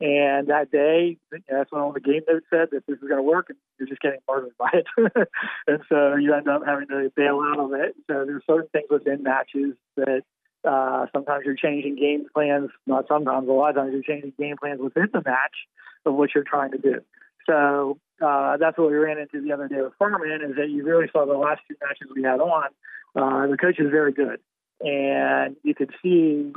[0.00, 3.08] And that day, you know, that's when all the game notes said that this is
[3.08, 4.86] going to work, and you're just getting murdered by it.
[5.66, 7.96] and so you end up having to bail out of it.
[8.06, 10.22] So there's certain things within matches that
[10.64, 12.70] uh, sometimes you're changing game plans.
[12.86, 15.66] Not sometimes, a lot of times you're changing game plans within the match
[16.06, 17.00] of what you're trying to do.
[17.48, 20.84] So uh, that's what we ran into the other day with Furman is that you
[20.84, 22.68] really saw the last two matches we had on.
[23.16, 24.38] Uh, the coach is very good,
[24.80, 26.52] and you could see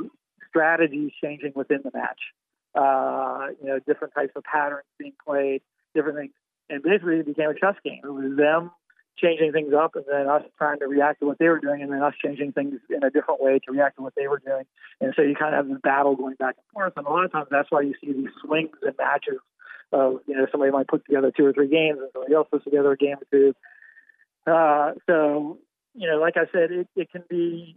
[0.48, 2.20] strategies changing within the match.
[2.74, 5.62] Uh, you know, different types of patterns being played,
[5.94, 6.32] different things,
[6.68, 8.00] and basically it became a chess game.
[8.04, 8.70] It was them
[9.18, 11.92] changing things up and then us trying to react to what they were doing and
[11.92, 14.64] then us changing things in a different way to react to what they were doing.
[15.00, 16.94] And so you kind of have this battle going back and forth.
[16.96, 19.38] And a lot of times that's why you see these swings and matches
[19.92, 22.64] of, you know, somebody might put together two or three games and somebody else puts
[22.64, 23.54] together a game or two.
[24.46, 25.58] Uh, so,
[25.94, 27.74] you know, like I said, it, it can be,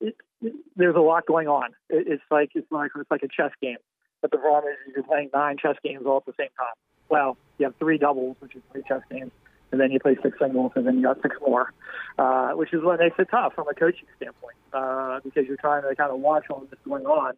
[0.00, 1.70] it, it, there's a lot going on.
[1.90, 3.78] It, it's like, it's like, it's like a chess game.
[4.22, 6.74] But the problem is you're playing nine chess games all at the same time.
[7.08, 9.30] Well, you have three doubles, which is three chess games
[9.72, 11.72] and then you play six singles, and then you got six more,
[12.18, 15.82] uh, which is what makes it tough from a coaching standpoint uh, because you're trying
[15.82, 17.34] to kind of watch all this going on.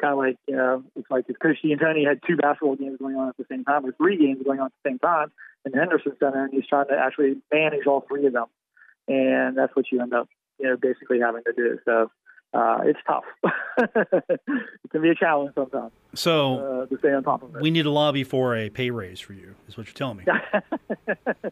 [0.00, 3.16] Kind of like you know, it's like if Coach D'Antoni had two basketball games going
[3.16, 5.30] on at the same time, or three games going on at the same time,
[5.64, 8.46] in Henderson Center, and he's trying to actually manage all three of them,
[9.08, 10.28] and that's what you end up,
[10.58, 11.78] you know, basically having to do.
[11.84, 12.10] So
[12.52, 13.24] uh, it's tough.
[13.78, 15.92] it can be a challenge sometimes.
[16.14, 17.62] So uh, to stay on top of it.
[17.62, 19.54] We need to lobby for a pay raise for you.
[19.68, 20.24] Is what you're telling me.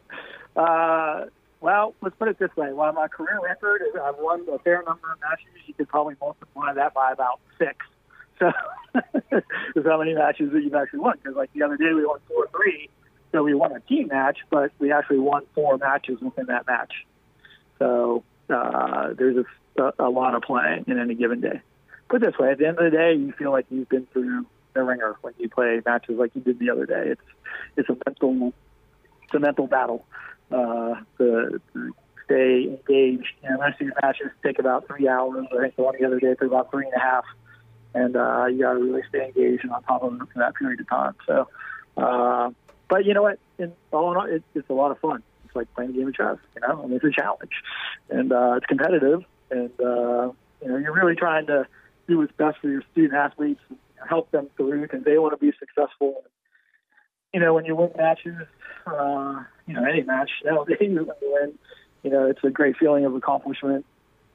[0.57, 1.25] uh,
[1.61, 4.83] well, let's put it this way: while my career record is I've won a fair
[4.87, 7.87] number of matches, you could probably multiply that by about six.
[8.43, 8.53] So
[9.77, 11.17] is how many matches that you've actually won.
[11.23, 12.89] Because like the other day we won four three,
[13.31, 16.93] so we won a team match, but we actually won four matches within that match.
[17.79, 19.45] So uh, there's
[19.79, 21.61] a, a lot of playing in any given day.
[22.09, 24.07] Put it this way: at the end of the day, you feel like you've been
[24.13, 27.09] through the ringer when you play matches like you did the other day.
[27.09, 27.23] It's
[27.77, 28.53] it's a mental
[29.25, 30.05] it's a mental battle
[30.51, 33.33] uh, to, to stay engaged.
[33.43, 35.47] You know, most of your matches take about three hours.
[35.53, 37.25] I think the one the other day took about three and a half,
[37.95, 40.55] and uh, you got to really stay engaged and on top of it for that
[40.55, 41.15] period of time.
[41.27, 41.49] So,
[41.97, 42.51] uh,
[42.89, 43.39] but you know what?
[43.59, 45.23] In all in all, it, it's a lot of fun.
[45.47, 46.37] It's like playing a game of chess.
[46.55, 47.53] You know, mean, it's a challenge,
[48.11, 51.67] and uh, it's competitive, and uh, you know, you're really trying to
[52.09, 53.79] do what's best for your student athletes, and
[54.09, 56.23] help them through because they want to be successful.
[57.33, 58.47] You know, when you win matches,
[58.87, 61.59] uh, you know, any match nowadays, when you win,
[62.03, 63.87] you know, it's a great feeling of accomplishment,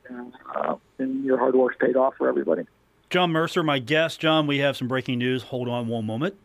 [0.10, 2.64] and, uh, and your hard work's paid off for everybody.
[3.10, 4.20] John Mercer, my guest.
[4.20, 5.44] John, we have some breaking news.
[5.44, 6.36] Hold on one moment.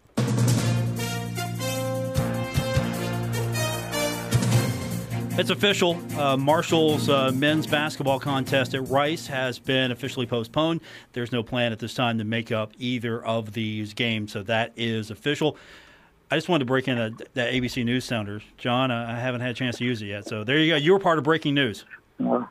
[5.39, 5.99] It's official.
[6.17, 10.83] Uh, Marshall's uh, men's basketball contest at Rice has been officially postponed.
[11.15, 14.73] There's no plan at this time to make up either of these games, so that
[14.77, 15.57] is official.
[16.31, 18.43] I just wanted to break in that ABC News sounders.
[18.57, 20.77] John, I haven't had a chance to use it yet, so there you go.
[20.77, 21.87] You were part of breaking news.
[22.23, 22.45] Uh,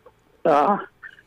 [0.43, 0.80] uh,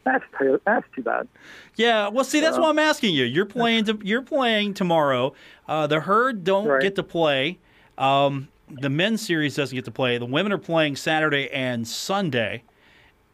[0.04, 1.28] that's too, that's too bad.
[1.76, 3.24] Yeah, well, see, that's uh, why I'm asking you.
[3.24, 3.84] You're playing.
[3.84, 5.34] To, you're playing tomorrow.
[5.68, 6.82] Uh, the herd don't right.
[6.82, 7.58] get to play.
[7.98, 10.18] Um, the men's series doesn't get to play.
[10.18, 12.62] The women are playing Saturday and Sunday,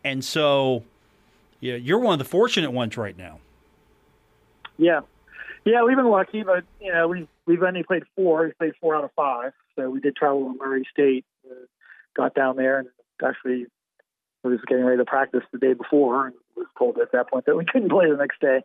[0.04, 0.84] and so
[1.60, 3.38] yeah, you're one of the fortunate ones right now.
[4.78, 5.00] Yeah,
[5.64, 8.44] yeah, we've been lucky, but you know we we've only played four.
[8.46, 11.54] We played four out of five, so we did travel to Murray State, uh,
[12.16, 12.88] got down there, and
[13.22, 13.66] actually
[14.42, 17.46] we was getting ready to practice the day before, and was told at that point
[17.46, 18.62] that we couldn't play the next day.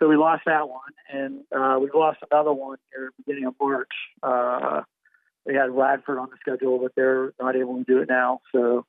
[0.00, 3.92] So we lost that one, and uh, we lost another one here beginning of March.
[4.22, 4.82] Uh,
[5.46, 8.40] they had Radford on the schedule, but they're not able to do it now.
[8.50, 8.86] So,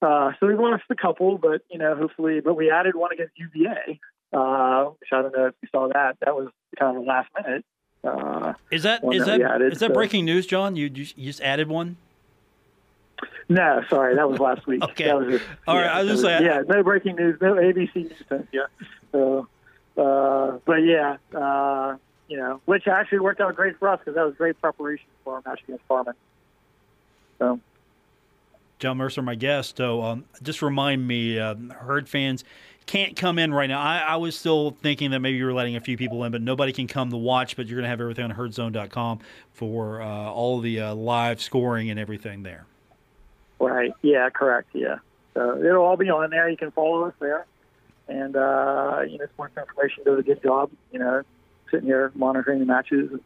[0.00, 3.34] uh, so we lost a couple, but you know, hopefully, but we added one against
[3.36, 4.00] UVA,
[4.32, 6.16] uh, which I don't know if you saw that.
[6.24, 7.64] That was kind of the last minute.
[8.02, 9.94] Uh, is that is that, that added, is that so.
[9.94, 10.76] breaking news, John?
[10.76, 11.96] You, you just added one?
[13.48, 14.82] No, sorry, that was last week.
[14.90, 15.04] okay.
[15.04, 16.44] That was just, All yeah, right, I was just saying.
[16.44, 18.46] Yeah, no breaking news, no ABC news.
[18.52, 18.62] Yeah.
[19.12, 19.48] So,
[19.96, 21.96] uh, but yeah, uh,
[22.28, 25.34] you know, which actually worked out great for us because that was great preparation for
[25.34, 26.14] our match against Furman.
[27.38, 27.60] So.
[28.78, 29.76] John Mercer, my guest.
[29.76, 32.44] So, um, just remind me, uh, Herd fans
[32.86, 33.80] can't come in right now.
[33.80, 36.42] I, I, was still thinking that maybe you were letting a few people in, but
[36.42, 37.56] nobody can come to watch.
[37.56, 39.20] But you're going to have everything on herdzone.com
[39.52, 42.66] for uh, all the uh, live scoring and everything there.
[43.70, 43.92] Right.
[44.02, 44.28] Yeah.
[44.30, 44.68] Correct.
[44.72, 44.98] Yeah.
[45.34, 46.48] So it'll all be on there.
[46.48, 47.46] You can follow us there,
[48.08, 50.70] and uh, you know, sports information does a good job.
[50.92, 51.22] You know,
[51.70, 53.20] sitting here monitoring the matches, and,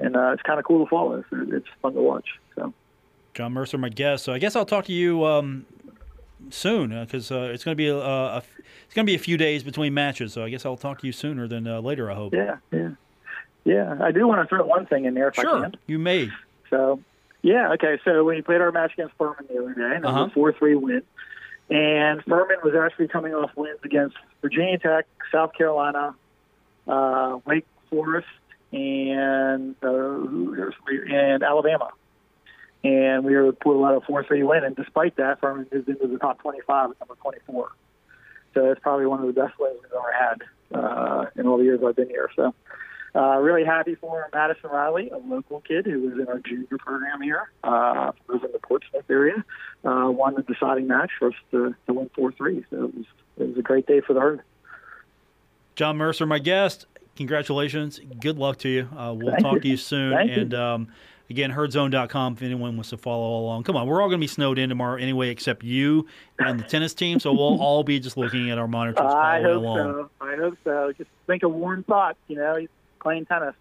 [0.00, 1.18] and uh, it's kind of cool to follow.
[1.18, 2.26] It's, it's fun to watch.
[2.56, 2.72] So,
[3.34, 4.24] John Mercer, my guest.
[4.24, 5.66] So I guess I'll talk to you um,
[6.50, 9.20] soon because uh, uh, it's going to be a, a, it's going to be a
[9.20, 10.32] few days between matches.
[10.32, 12.10] So I guess I'll talk to you sooner than uh, later.
[12.10, 12.34] I hope.
[12.34, 12.90] Yeah, yeah,
[13.64, 13.96] yeah.
[14.00, 15.76] I do want to throw one thing in there if sure, I can.
[15.86, 16.30] you may.
[16.70, 17.00] So,
[17.46, 18.00] yeah, okay.
[18.04, 20.22] So we played our match against Furman the other day, and it uh-huh.
[20.24, 21.02] was a four-three win.
[21.70, 26.16] And Furman was actually coming off wins against Virginia Tech, South Carolina,
[26.88, 28.26] uh, Wake Forest,
[28.72, 30.18] and uh,
[31.08, 31.90] and Alabama.
[32.82, 34.64] And we were pulled out a 4 3 win.
[34.64, 37.70] And despite that, Furman moved into the top 25 at number 24.
[38.54, 40.42] So it's probably one of the best wins we've ever had
[40.76, 42.28] uh, in all the years I've been here.
[42.34, 42.52] So
[43.16, 47.22] uh, really happy for Madison Riley, a local kid who was in our junior program
[47.22, 49.44] here, uh, was in the Portsmouth area,
[49.84, 52.64] uh, won the deciding match for us to, to win 4 3.
[52.70, 53.06] So it was,
[53.38, 54.42] it was a great day for the herd.
[55.74, 56.86] John Mercer, my guest
[57.16, 57.98] congratulations.
[58.20, 58.88] Good luck to you.
[58.96, 59.60] Uh, we'll Thank talk you.
[59.60, 60.12] to you soon.
[60.12, 60.54] Thank and.
[60.54, 60.88] Um,
[61.28, 63.64] again, herdzone.com if anyone wants to follow along.
[63.64, 66.06] Come on, we're all going to be snowed in tomorrow anyway, except you
[66.38, 67.18] and the tennis team.
[67.18, 69.76] So we'll all be just looking at our monitors I hope along.
[69.76, 70.10] so.
[70.20, 70.92] I hope so.
[70.96, 72.18] Just think of warm thoughts.
[72.28, 72.66] You know,
[73.06, 73.54] playing tennis.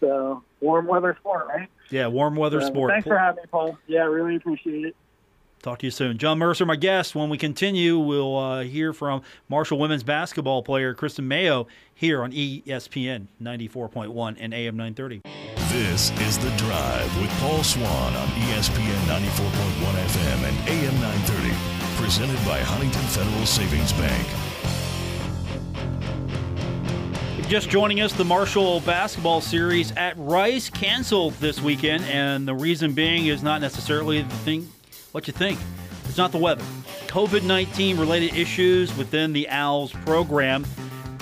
[0.00, 1.68] So warm weather sport, right?
[1.90, 2.92] Yeah, warm weather So sport.
[2.92, 3.76] Thanks for having me, Paul.
[3.86, 4.96] Yeah, really appreciate it.
[5.62, 6.16] Talk to you soon.
[6.16, 7.14] John Mercer, my guest.
[7.14, 9.20] When we continue, we'll uh, hear from
[9.50, 15.20] Marshall women's basketball player Kristen Mayo here on ESPN 94.1 and AM 930.
[15.68, 22.02] This is The Drive with Paul Swann on ESPN 94.1 FM and AM 930.
[22.02, 24.26] Presented by Huntington Federal Savings Bank.
[27.50, 32.92] Just joining us, the Marshall basketball series at Rice canceled this weekend, and the reason
[32.92, 34.68] being is not necessarily the thing
[35.10, 35.58] what you think.
[36.04, 36.62] It's not the weather.
[37.08, 40.64] COVID 19 related issues within the Owls program.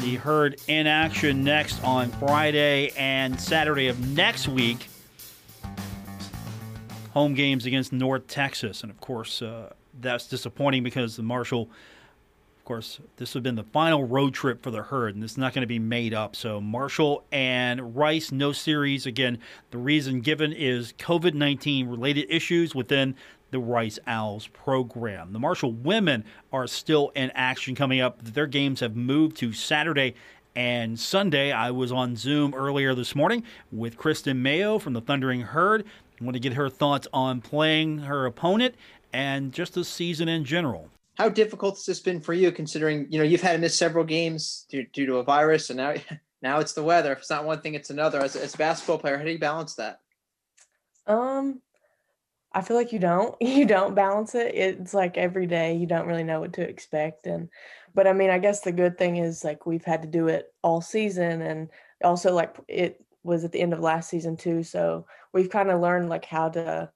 [0.02, 4.86] The herd in action next on Friday and Saturday of next week.
[7.14, 8.82] Home games against North Texas.
[8.82, 11.70] And of course, uh, that's disappointing because the Marshall
[12.68, 15.54] course, this would have been the final road trip for the herd, and it's not
[15.54, 16.36] going to be made up.
[16.36, 19.06] So, Marshall and Rice, no series.
[19.06, 19.38] Again,
[19.70, 23.16] the reason given is COVID 19 related issues within
[23.52, 25.32] the Rice Owls program.
[25.32, 28.22] The Marshall women are still in action coming up.
[28.22, 30.14] Their games have moved to Saturday
[30.54, 31.52] and Sunday.
[31.52, 35.86] I was on Zoom earlier this morning with Kristen Mayo from the Thundering Herd.
[36.20, 38.74] I want to get her thoughts on playing her opponent
[39.10, 43.18] and just the season in general how difficult has this been for you considering you
[43.18, 45.94] know you've had to miss several games due, due to a virus and now
[46.42, 47.12] now it's the weather.
[47.12, 48.20] If it's not one thing it's another.
[48.20, 50.00] As, as a basketball player how do you balance that?
[51.06, 51.60] Um
[52.52, 53.34] i feel like you don't.
[53.42, 54.54] You don't balance it.
[54.54, 57.48] It's like every day you don't really know what to expect and
[57.94, 60.52] but i mean i guess the good thing is like we've had to do it
[60.62, 61.68] all season and
[62.04, 65.80] also like it was at the end of last season too so we've kind of
[65.80, 66.88] learned like how to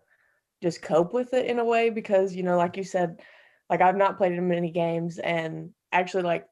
[0.63, 3.21] just cope with it in a way because you know like you said
[3.73, 6.47] like I've not played in many games and actually like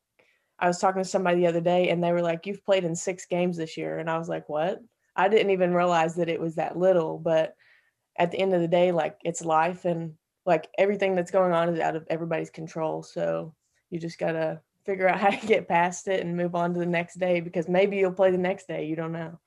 [0.58, 2.96] I was talking to somebody the other day and they were like, You've played in
[2.96, 3.98] six games this year.
[3.98, 4.80] And I was like, What?
[5.14, 7.18] I didn't even realize that it was that little.
[7.18, 7.54] But
[8.16, 10.14] at the end of the day, like it's life and
[10.46, 13.02] like everything that's going on is out of everybody's control.
[13.02, 13.54] So
[13.90, 16.86] you just gotta figure out how to get past it and move on to the
[16.86, 18.86] next day because maybe you'll play the next day.
[18.86, 19.38] You don't know.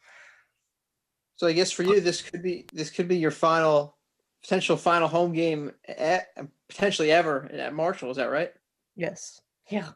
[1.37, 3.97] So I guess for you, this could be this could be your final
[4.43, 6.27] potential final home game at,
[6.73, 8.11] potentially ever at Marshall.
[8.11, 8.51] Is that right?
[8.95, 9.39] Yes.
[9.69, 9.89] Yeah.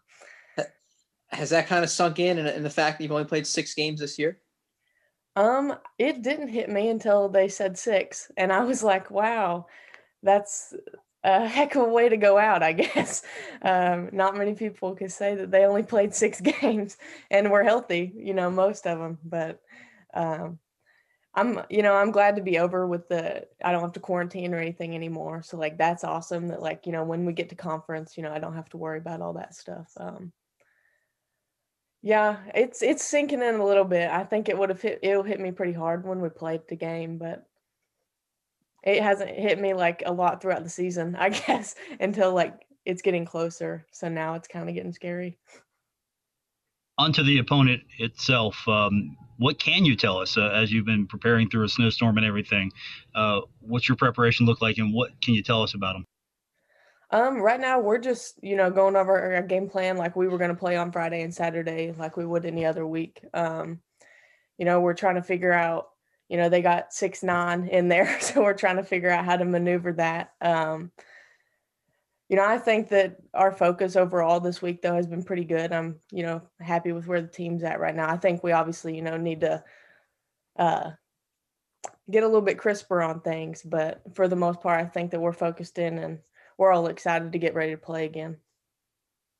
[1.29, 3.73] Has that kind of sunk in, in, in the fact that you've only played six
[3.73, 4.39] games this year?
[5.35, 9.67] Um, it didn't hit me until they said six, and I was like, "Wow,
[10.23, 10.73] that's
[11.23, 13.23] a heck of a way to go out." I guess
[13.61, 16.97] um, not many people could say that they only played six games
[17.29, 18.13] and were healthy.
[18.15, 19.61] You know, most of them, but
[20.13, 20.59] um,
[21.37, 24.55] I'm, you know, I'm glad to be over with the, I don't have to quarantine
[24.55, 25.43] or anything anymore.
[25.43, 28.33] So like, that's awesome that like, you know, when we get to conference, you know,
[28.33, 29.91] I don't have to worry about all that stuff.
[29.97, 30.33] Um,
[32.01, 34.09] yeah, it's, it's sinking in a little bit.
[34.09, 36.75] I think it would have hit, it'll hit me pretty hard when we played the
[36.75, 37.45] game, but
[38.83, 43.03] it hasn't hit me like a lot throughout the season, I guess, until like it's
[43.03, 43.85] getting closer.
[43.91, 45.37] So now it's kind of getting scary.
[46.97, 48.67] Onto the opponent itself.
[48.67, 52.25] Um, what can you tell us uh, as you've been preparing through a snowstorm and
[52.25, 52.71] everything?
[53.13, 56.05] Uh, what's your preparation look like, and what can you tell us about them?
[57.09, 60.37] Um, right now we're just you know going over our game plan like we were
[60.37, 63.23] going to play on Friday and Saturday like we would any other week.
[63.33, 63.79] Um,
[64.57, 65.89] you know we're trying to figure out.
[66.29, 69.37] You know they got six nine in there, so we're trying to figure out how
[69.37, 70.33] to maneuver that.
[70.41, 70.91] Um,
[72.29, 75.71] you know, I think that our focus overall this week though has been pretty good.
[75.71, 78.09] I'm, you know, happy with where the team's at right now.
[78.09, 79.63] I think we obviously, you know, need to
[80.57, 80.91] uh
[82.09, 85.19] get a little bit crisper on things, but for the most part, I think that
[85.19, 86.19] we're focused in and
[86.57, 88.37] we're all excited to get ready to play again.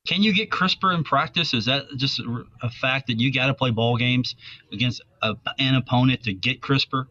[0.08, 1.54] Can you get crisper in practice?
[1.54, 2.22] Is that just
[2.62, 4.36] a fact that you got to play ball games
[4.72, 7.10] against a, an opponent to get crisper?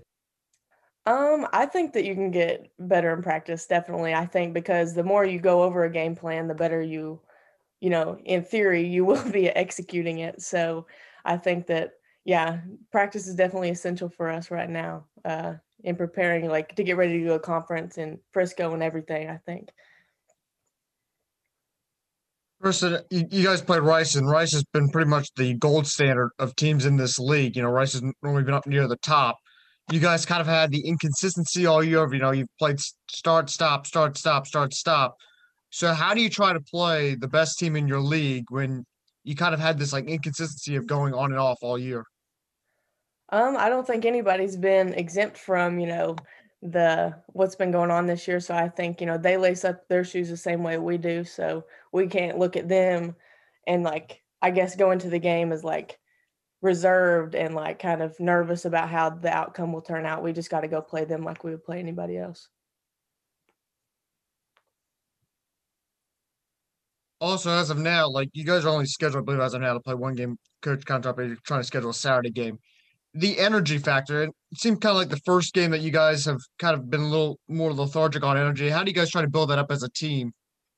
[1.07, 4.13] Um, I think that you can get better in practice, definitely.
[4.13, 7.21] I think because the more you go over a game plan, the better you,
[7.81, 10.43] you know, in theory, you will be executing it.
[10.43, 10.87] So
[11.25, 11.93] I think that,
[12.25, 12.59] yeah,
[12.91, 15.55] practice is definitely essential for us right now uh,
[15.85, 19.37] in preparing, like, to get ready to do a conference in Frisco and everything, I
[19.47, 19.69] think.
[22.61, 26.57] Kristen, you guys played Rice, and Rice has been pretty much the gold standard of
[26.57, 27.55] teams in this league.
[27.55, 29.37] You know, Rice has normally been up near the top
[29.91, 32.13] you guys kind of had the inconsistency all year.
[32.13, 35.17] You know, you've played start, stop, start, stop, start, stop.
[35.71, 38.85] So how do you try to play the best team in your league when
[39.25, 42.05] you kind of had this like inconsistency of going on and off all year?
[43.31, 46.17] Um, I don't think anybody's been exempt from, you know,
[46.63, 48.41] the what's been going on this year.
[48.41, 51.25] So I think, you know, they lace up their shoes the same way we do.
[51.25, 53.15] So we can't look at them
[53.67, 55.99] and like I guess go into the game as like
[56.63, 60.23] reserved and like kind of nervous about how the outcome will turn out.
[60.23, 62.49] We just got to go play them like we would play anybody else.
[67.21, 69.75] also as of now, like you guys are only scheduled, I believe, as of now
[69.75, 70.39] to play one game.
[70.63, 72.59] Coach contract, you're trying to schedule a Saturday game.
[73.15, 76.41] The energy factor, it seemed kind of like the first game that you guys have
[76.59, 78.69] kind of been a little more lethargic on energy.
[78.69, 80.33] How do you guys try to build that up as a team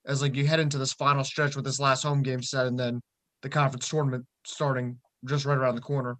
[0.06, 2.78] as like you head into this final stretch with this last home game set and
[2.78, 3.00] then
[3.42, 6.16] the conference tournament starting just right around the corner?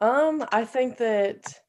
[0.00, 1.60] Um, I think that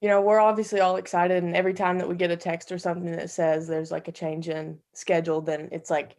[0.00, 2.78] you know, we're obviously all excited and every time that we get a text or
[2.78, 6.16] something that says there's like a change in schedule, then it's like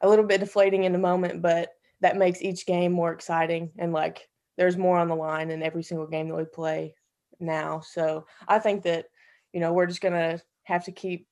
[0.00, 1.70] a little bit deflating in the moment, but
[2.00, 5.82] that makes each game more exciting and like there's more on the line in every
[5.82, 6.94] single game that we play
[7.38, 7.80] now.
[7.80, 9.06] So I think that,
[9.52, 11.28] you know, we're just gonna have to keep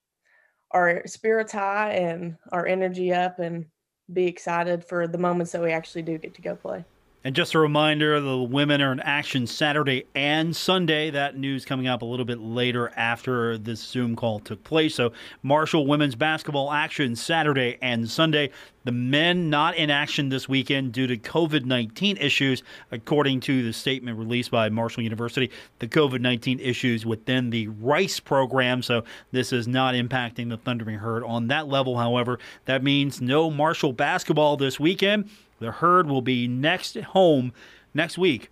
[0.71, 3.67] our spirits high and our energy up and
[4.13, 6.85] be excited for the moments that we actually do get to go play.
[7.25, 11.11] And just a reminder the women are in action Saturday and Sunday.
[11.11, 14.95] That news coming up a little bit later after this Zoom call took place.
[14.95, 15.13] So,
[15.43, 18.51] Marshall women's basketball action Saturday and Sunday.
[18.85, 22.63] The men not in action this weekend due to COVID 19 issues,
[22.93, 25.51] according to the statement released by Marshall University.
[25.81, 28.81] The COVID 19 issues within the Rice program.
[28.81, 29.03] So,
[29.33, 31.99] this is not impacting the Thundering Herd on that level.
[31.99, 35.29] However, that means no Marshall basketball this weekend.
[35.61, 37.53] The herd will be next home
[37.95, 38.51] next week.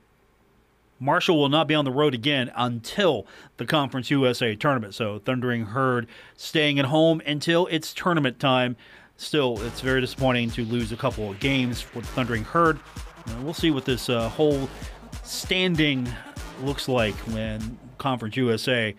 [0.98, 3.26] Marshall will not be on the road again until
[3.58, 4.94] the Conference USA tournament.
[4.94, 8.76] So, Thundering Herd staying at home until it's tournament time.
[9.18, 12.78] Still, it's very disappointing to lose a couple of games for Thundering Herd.
[13.26, 14.68] Uh, we'll see what this uh, whole
[15.22, 16.08] standing
[16.62, 18.94] looks like when Conference USA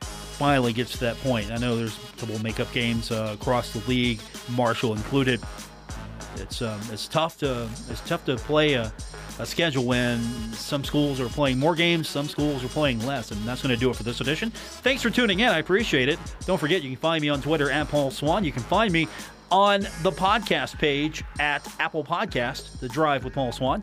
[0.00, 1.50] finally gets to that point.
[1.50, 5.40] I know there's a couple of makeup games uh, across the league, Marshall included.
[6.36, 8.92] It's um, it's tough to it's tough to play a,
[9.38, 10.20] a schedule when
[10.52, 13.80] some schools are playing more games, some schools are playing less, and that's going to
[13.80, 14.50] do it for this edition.
[14.50, 15.48] Thanks for tuning in.
[15.48, 16.18] I appreciate it.
[16.46, 18.44] Don't forget you can find me on Twitter at Paul Swann.
[18.44, 19.08] You can find me
[19.50, 23.82] on the podcast page at Apple Podcast, The Drive with Paul Swann.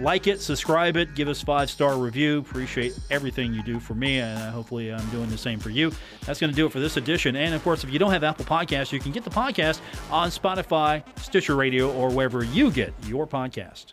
[0.00, 2.38] Like it, subscribe it, give us five star review.
[2.38, 5.92] Appreciate everything you do for me, and hopefully I'm doing the same for you.
[6.24, 7.36] That's going to do it for this edition.
[7.36, 9.80] And of course, if you don't have Apple Podcasts, you can get the podcast
[10.10, 13.92] on Spotify, Stitcher Radio, or wherever you get your podcast.